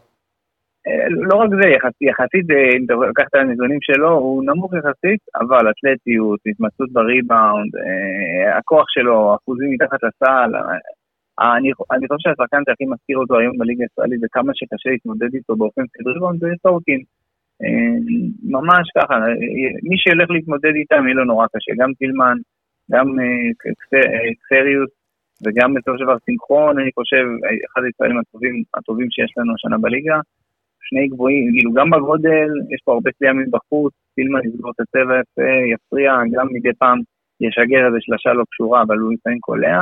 [1.09, 2.45] לא רק זה, יחסית, יחסית,
[2.77, 7.71] אם אתה לוקח את הנתונים שלו, הוא נמוך יחסית, אבל אתלטיות, התמצאות בריבאונד,
[8.57, 10.51] הכוח שלו, אחוזים מתחת לסל,
[11.39, 15.81] אני, אני חושב שהשחקן שהכי מזכיר אותו היום בליגה הישראלית וכמה שקשה להתמודד איתו באופן
[15.93, 17.01] סדריבון זה סורקין.
[17.63, 17.95] אה,
[18.43, 19.15] ממש ככה,
[19.89, 22.37] מי שהולך להתמודד איתם יהיה לו נורא קשה, גם טילמן,
[22.91, 23.07] גם
[24.41, 25.03] קסריוס אה,
[25.45, 27.25] וגם בסופו של דבר שמחון, אני חושב,
[27.67, 30.19] אחד הישראלים הטובים, הטובים שיש לנו השנה בליגה.
[30.83, 35.51] שני גבוהים, כאילו גם בגודל, יש פה הרבה צליעה מבחוץ, טילמן יסגור את הצבע יפה,
[35.73, 36.97] יפריע, גם מדי פעם
[37.41, 39.77] ישגר איזה שלושה לא קשורה, אבל הוא לפעמים קולע.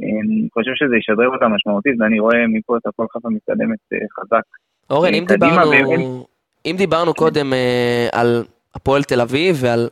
[0.00, 3.78] אה, אני חושב שזה ישדרג אותה משמעותית, ואני רואה מפה את הכל חיפה מתקדמת
[4.16, 4.46] חזק.
[4.90, 6.26] אורן, אם דיברנו...
[6.66, 9.88] אם דיברנו קודם אה, על הפועל תל אביב ועל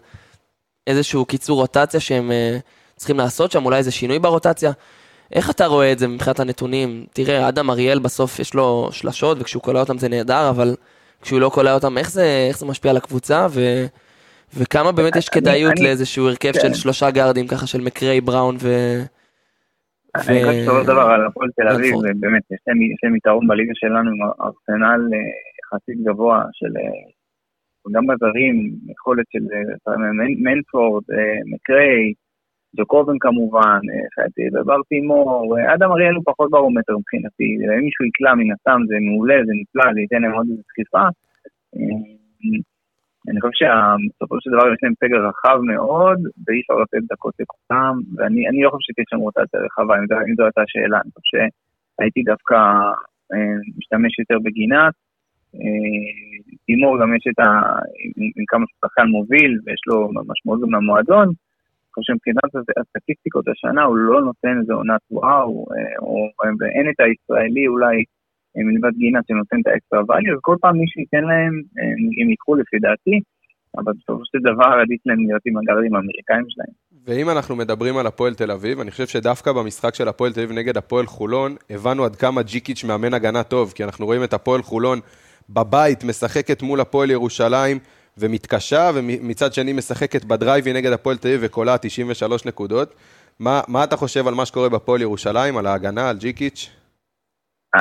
[0.87, 2.57] איזשהו קיצור רוטציה שהם אה,
[2.97, 4.71] צריכים לעשות שם, אולי איזה שינוי ברוטציה,
[5.35, 7.05] איך אתה רואה את זה מבחינת הנתונים?
[7.13, 10.75] תראה, אדם אריאל בסוף יש לו שלשות, וכשהוא קולע אותם זה נהדר, אבל
[11.23, 13.47] כשהוא לא קולע אותם, איך זה, איך זה משפיע על הקבוצה?
[13.51, 13.61] ו...
[14.57, 16.61] וכמה באמת יש כדאיות אני, לאיזשהו הרכב כן.
[16.61, 18.69] של שלושה גארדים, ככה של מקריי, בראון ו...
[20.15, 22.61] אני חושב שבסופו של דבר על הפועל תל אביב, באמת, יש
[23.03, 25.19] להם יתרון בליגה שלנו עם ארסנל אה,
[25.61, 29.45] יחסית גבוה של, אה, גם בזרים, יכולת של
[29.89, 29.95] אה,
[30.45, 31.03] מנפורד,
[31.47, 32.13] מקריי,
[32.77, 33.81] ג'וקובן כמובן,
[34.55, 37.49] ובר תימור, אדם אריאל הוא פחות ברומטר מבחינתי,
[37.79, 41.05] אם מישהו יקלע מן הסתם זה מעולה, זה נפלא, זה ייתן להם עוד איזו דחיפה.
[43.29, 47.95] אני חושב שבסופו של דבר יש להם פגר רחב מאוד, ואי אפשר לתת דקות לכולם,
[48.17, 51.39] ואני לא חושב שתהיה שם רוטציה רחבה, אם זו הייתה השאלה, אני חושב
[51.99, 52.57] שהייתי דווקא
[53.79, 54.95] משתמש יותר בגינת,
[55.55, 57.49] אה, תימור גם יש את ה...
[58.37, 61.29] עם כמה שחקן מוביל, ויש לו משמעות גם למועדון.
[61.95, 66.15] אני חושב שמבחינת הסטטיסטיקות השנה הוא לא נותן איזה עונת וואו, אה, או
[66.61, 67.97] ואין את הישראלי אולי
[68.55, 72.55] אה, מלבד גינה שנותן את האקסטרה value, וכל פעם מי שייתן להם, אה, הם ייקחו
[72.55, 73.17] לפי דעתי,
[73.79, 76.75] אבל בסופו של דבר עדיף להם להיות עם הגרדים האמריקאים שלהם.
[77.07, 80.59] ואם אנחנו מדברים על הפועל תל אביב, אני חושב שדווקא במשחק של הפועל תל אביב
[80.59, 84.63] נגד הפועל חולון, הבנו עד כמה ג'יקיץ' מאמן הגנה טוב, כי אנחנו רואים את הפועל
[84.63, 84.99] חולון
[85.51, 87.79] בבית משחקת מול הפועל ירושלים
[88.19, 92.95] ומתקשה, ומצד שני משחקת בדרייבי נגד הפועל תל אביב וקולה 93 נקודות.
[93.41, 96.71] מה, מה אתה חושב על מה שקורה בפועל ירושלים, על ההגנה, על ג'יקיץ'?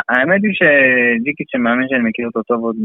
[0.10, 2.76] האמת היא שג'יקיץ' שמאמן שאני מכיר אותו טוב עוד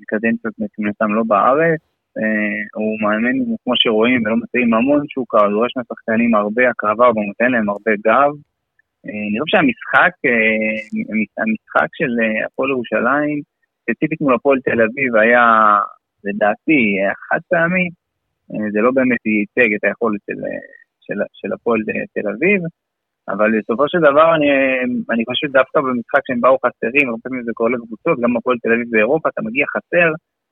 [0.00, 1.80] מקדנציות מבחינתם לא בארץ,
[2.18, 7.24] אה, הוא מאמן כמו שרואים ולא מציעים המון שוקה, הוא דורש מהשחקנים הרבה הקרבה, הוא
[7.26, 8.30] נותן להם הרבה גב.
[9.06, 12.12] אה, אני חושב שהמשחק, אה, המשחק של
[12.46, 13.40] הפועל ירושלים,
[13.82, 15.44] ספציפית מול הפועל תל אביב היה,
[16.24, 16.80] לדעתי,
[17.28, 17.88] חד פעמי,
[18.72, 20.40] זה לא באמת ייצג את היכולת של,
[21.00, 21.80] של, של הפועל
[22.14, 22.60] תל אביב,
[23.28, 24.48] אבל בסופו של דבר אני,
[25.12, 28.72] אני חושב דווקא במשחק שהם באו חסרים, הרבה פעמים זה קורה לקבוצות, גם הפועל תל
[28.72, 30.08] אביב באירופה, אתה מגיע חסר,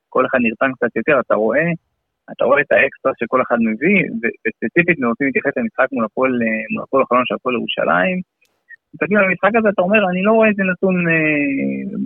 [0.08, 1.68] כל אחד נרתן קצת יותר, אתה רואה,
[2.32, 7.24] אתה רואה את האקסטרה שכל אחד מביא, וספציפית אנחנו רוצים להתייחס למשחק מול הפועל החלון
[7.28, 8.18] של הפועל ירושלים.
[8.96, 11.14] מסתכלים על המשחק הזה, אתה אומר, אני לא רואה איזה נתון אה,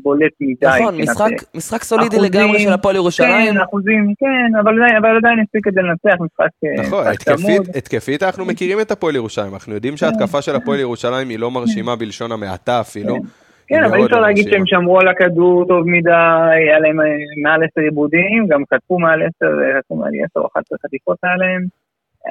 [0.02, 0.66] בולט מדי.
[0.66, 3.54] נכון, משחק, משחק סולידי אחוזים, לגמרי של הפועל ירושלים.
[3.54, 8.22] כן, אחוזים, כן, אבל, אבל עדיין הספיק את זה לנצח משחק אה, נכון, התקפית, התקפית
[8.22, 12.32] אנחנו מכירים את הפועל ירושלים, אנחנו יודעים שההתקפה של הפועל ירושלים היא לא מרשימה בלשון
[12.32, 13.14] המעטה אפילו.
[13.14, 13.28] כן.
[13.70, 16.10] כן, אבל אי אפשר להגיד שהם שמרו על הכדור טוב מדי,
[16.50, 16.96] היה להם
[17.42, 21.62] מעל עשר עיבודים, גם חטפו מעל עשר, חטפו מעל עשר או אחת עשר חטיפות עליהם.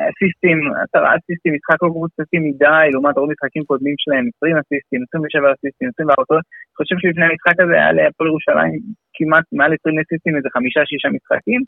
[0.10, 5.54] אסיסטים, עשרה אסיסטים, משחק לא קבוצתי מדי, לעומת רוב משחקים קודמים שלהם, 20 אסיסטים, 27
[5.56, 8.80] אסיסטים, 24 אסיסטים, אני חושב שלפני המשחק הזה היה להפועל ירושלים
[9.16, 11.62] כמעט מעל 20 אסיסטים, איזה חמישה-שישה משחקים,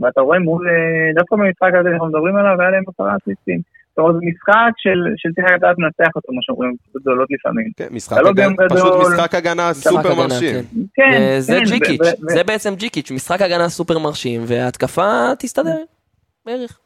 [0.00, 3.60] ואתה רואה מול, אה, דווקא במשחק הזה שאנחנו מדברים עליו, היה להם עשרה אסיסטים.
[3.90, 7.68] זאת אומרת, זה משחק של, של צריך לדעת לנצח אותו, כמו שאומרים, גדולות לפעמים.
[7.76, 10.54] כן, משחק לא הגנה, פשוט משחק הגנה סופר מרשים.
[10.94, 11.40] כן, כן.
[11.40, 15.78] זה כן, ג'יקיץ', זה בעצם ג'יקיץ', משחק הגנה סופר מרשים, וההתקפה תסתדר,
[16.46, 16.83] בערך.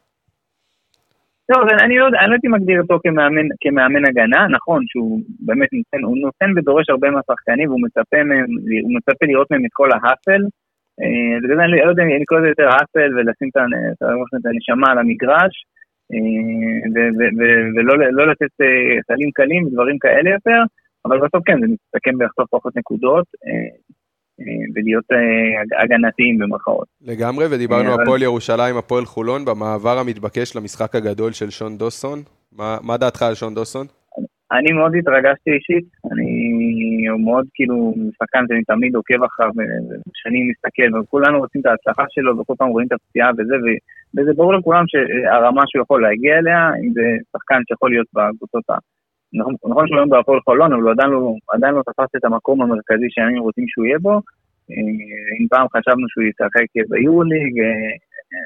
[1.51, 5.68] לא, אני לא יודע, אני לא הייתי מגדיר אותו כמאמן, כמאמן הגנה, נכון שהוא באמת
[5.72, 8.46] נותן, הוא נותן ודורש הרבה מהשחקנים והוא מצפה, מהם,
[8.84, 10.42] הוא מצפה לראות מהם את כל ההאפל.
[11.01, 15.55] אה, אני לא יודע אם קורא לזה יותר האפל ולשים את הנשמה על המגרש.
[16.12, 17.03] אה,
[17.76, 20.61] ולא לא לתת אה, סלים קלים ודברים כאלה יותר,
[21.05, 23.26] אבל בסוף כן, זה מסתכם בלחטוף פחות נקודות.
[24.74, 25.05] ולהיות
[25.82, 26.86] הגנתיים במרכאות.
[27.01, 32.18] לגמרי, ודיברנו על הפועל ירושלים, הפועל חולון, במעבר המתבקש למשחק הגדול של שון דוסון.
[32.53, 33.86] מה, מה דעתך על שון דוסון?
[34.53, 36.32] אני מאוד התרגשתי אישית, אני
[37.24, 42.55] מאוד כאילו שחקן שאני תמיד עוקב אחריו, ושאני מסתכל, וכולנו רוצים את ההצלחה שלו, וכל
[42.59, 43.55] פעם רואים את הפציעה וזה,
[44.16, 48.64] וזה ברור לכולם שהרמה שהוא יכול להגיע אליה, אם זה שחקן שיכול להיות בקבוצות.
[49.33, 50.91] נכון, נכון שהוא היום בהפועל חולון, אבל הוא
[51.49, 54.20] עדיין לא, לא תפס את המקום המרכזי שהיינו רוצים שהוא יהיה בו.
[55.41, 57.55] אם פעם חשבנו שהוא ישחק ביורוליג,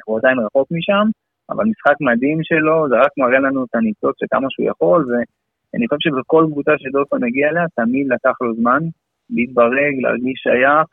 [0.06, 1.06] הוא עדיין רחוק משם,
[1.50, 5.88] אבל משחק מדהים שלו, זה רק מראה לנו את הניצוץ של כמה שהוא יכול, ואני
[5.88, 8.82] חושב שבכל קבוצה שדולפון הגיע אליה, תמיד לקח לו זמן
[9.30, 10.88] להתברג, להרגיש שייך.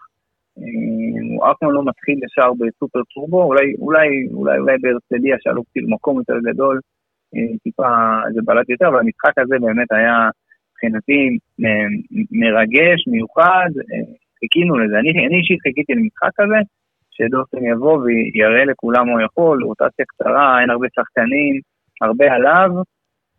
[1.35, 5.63] הוא אף פעם לא מתחיל ישר בסופר טורבו, אולי, אולי, אולי, אולי בהרצליה, שהיה לו
[5.71, 6.81] כאילו מקום יותר גדול, אה,
[7.63, 7.87] טיפה
[8.33, 10.29] זה בלט יותר, אבל המשחק הזה באמת היה
[10.71, 11.37] מבחינתי
[12.31, 14.99] מרגש, מיוחד, אה, חיכינו לזה.
[14.99, 16.59] אני, אישית חיכיתי למשחק הזה,
[17.11, 21.59] שדורסון יבוא ויראה לכולם הוא יכול, רוטציה קצרה, אין הרבה שחקנים,
[22.01, 22.69] הרבה עליו.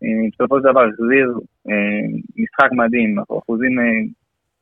[0.03, 1.39] אה, בסופו של דבר החזיר
[2.39, 3.77] משחק מדהים, אחוזים,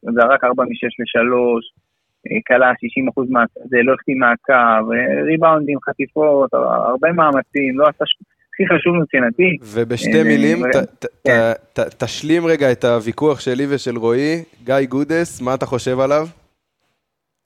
[0.02, 4.90] זה רק 4 מ-6 ל-3, כלה 60% מהשדה, לא החתים מהקו,
[5.24, 8.04] ריבאונדים, חטיפות, הרבה מאמצים, לא עשה
[8.60, 9.56] הכי חשוב מבחינתי.
[9.74, 10.58] ובשתי מילים,
[11.24, 11.52] כן.
[11.98, 14.42] תשלים רגע את הוויכוח שלי ושל רועי.
[14.64, 16.26] גיא גודס, מה אתה חושב עליו?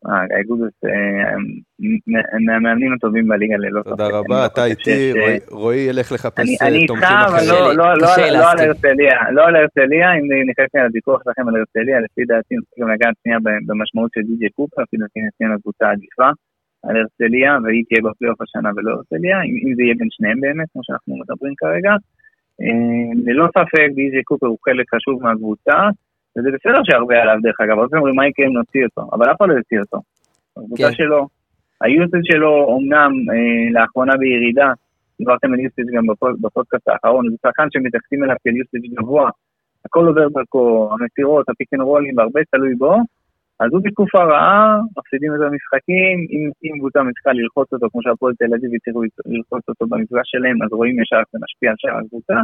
[0.08, 1.34] אה, גיא גודס, אה,
[2.46, 3.90] מהמאמנים הטובים בליגה ללא ספק.
[3.90, 5.12] תודה רבה, אתה איתי,
[5.50, 6.74] רועי ילך לחפש תומכים אחרים.
[6.74, 11.22] אני איתך, אבל לא, לא, לא על הרצליה, לא על הרצליה, אם נכנסתי על הוויכוח
[11.24, 15.06] שלכם על הרצליה, לפי דעתי, אני צריך לגעת שנייה במשמעות של די.ג'יי קופר, אפילו
[15.36, 16.30] שנייה לקבוצה עדיפה.
[16.82, 20.68] על הרצליה, והיא תהיה בפלייאוף השנה ולא הרצליה, אם, אם זה יהיה בין שניהם באמת,
[20.72, 21.92] כמו שאנחנו מדברים כרגע.
[22.62, 25.78] אה, ללא ספק, די.ג'יי קופר הוא חלק חשוב מהקבוצה,
[26.38, 29.36] וזה בסדר שהרבה עליו דרך אגב, הרבה אומרים מה יקרה אם נוציא אותו, אבל אף
[29.38, 29.98] אחד לא יוציא אותו.
[30.56, 30.94] הקבוצה כן.
[30.94, 31.28] שלו,
[31.80, 34.72] היוסד שלו אמנם אה, לאחרונה בירידה,
[35.18, 36.06] דיברתם על יוסד גם
[36.40, 39.30] בפודקאסט האחרון, זה שחקן שמתייחסים אליו כאל יוסד גבוה,
[39.84, 42.96] הכל עובר דרכו, המסירות, הפיק אנד רולים, והרבה תלוי בו,
[43.62, 46.16] אז הוא בתקופה רעה, מפסידים את המשחקים,
[46.64, 49.00] אם, קבוצה מצליחה ללחוץ אותו, כמו שהפועל תל אביב הצליחו
[49.32, 52.38] ללחוץ אותו במפגש שלהם, אז רואים ישר זה משפיע על שאר הקבוצה.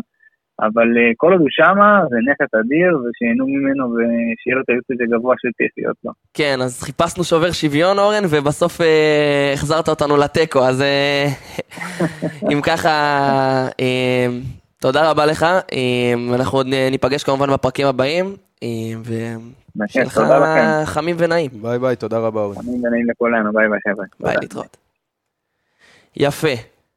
[0.67, 4.74] אבל אה, כל עוד הוא שמה, זה נכס אדיר, ושיהנו ממנו ושיהיה לו את ה
[4.74, 6.13] usage הגבוה שצריך להיות לו.
[6.35, 11.27] כן, אז חיפשנו שובר שוויון, אורן, ובסוף אה, החזרת אותנו לתיקו, אז אה,
[12.53, 12.95] אם ככה,
[13.81, 14.27] אה,
[14.81, 15.47] תודה רבה לך.
[16.35, 18.27] אנחנו עוד ניפגש כמובן בפרקים הבאים,
[18.63, 18.69] אה,
[19.85, 20.85] ושיהיה לך תודה לכם.
[20.85, 21.51] חמים ונעים.
[21.63, 22.55] ביי ביי, תודה רבה אורן.
[22.55, 24.05] חמים ונעים לכולנו, ביי ביי חבר'ה.
[24.21, 24.37] ביי.
[24.41, 24.77] להתראות.
[26.17, 26.55] יפה.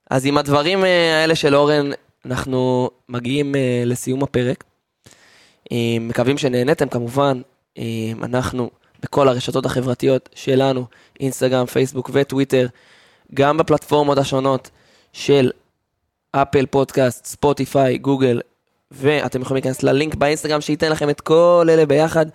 [0.09, 1.89] אז עם הדברים אה, האלה של אורן,
[2.25, 4.63] אנחנו מגיעים אה, לסיום הפרק.
[5.71, 7.41] אה, מקווים שנהניתם כמובן.
[8.23, 8.69] אנחנו
[9.03, 10.85] בכל הרשתות החברתיות שלנו,
[11.19, 12.67] אינסטגרם, פייסבוק וטוויטר,
[13.33, 14.69] גם בפלטפורמות השונות
[15.13, 15.51] של
[16.31, 18.41] אפל פודקאסט, ספוטיפיי, גוגל,
[18.91, 22.25] ואתם יכולים להיכנס ללינק באינסטגרם שייתן לכם את כל אלה ביחד,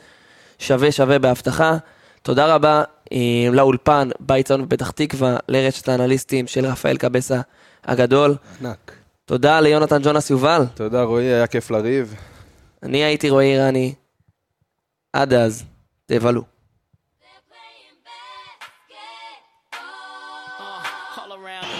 [0.58, 1.76] שווה שווה בהבטחה.
[2.22, 2.82] תודה רבה
[3.12, 3.18] אה,
[3.52, 7.40] לאולפן, בית צאן בפתח תקווה, לרשת האנליסטים של רפאל קבסה
[7.84, 8.36] הגדול.
[8.60, 8.92] ענק.
[9.24, 12.14] תודה ליונתן ג'ונס יובל, תודה רועי, היה כיף לריב.
[12.82, 13.94] אני הייתי רועי אירני.
[15.12, 15.64] עד אז,
[16.06, 16.42] תבלו.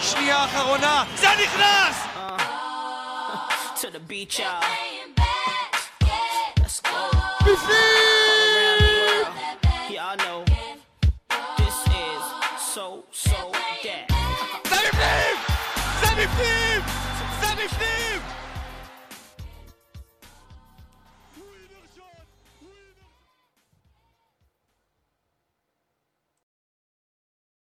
[0.00, 2.06] שנייה אחרונה, זה נכנס!
[3.86, 4.62] to the beach, y'all.
[6.58, 7.85] Let's go.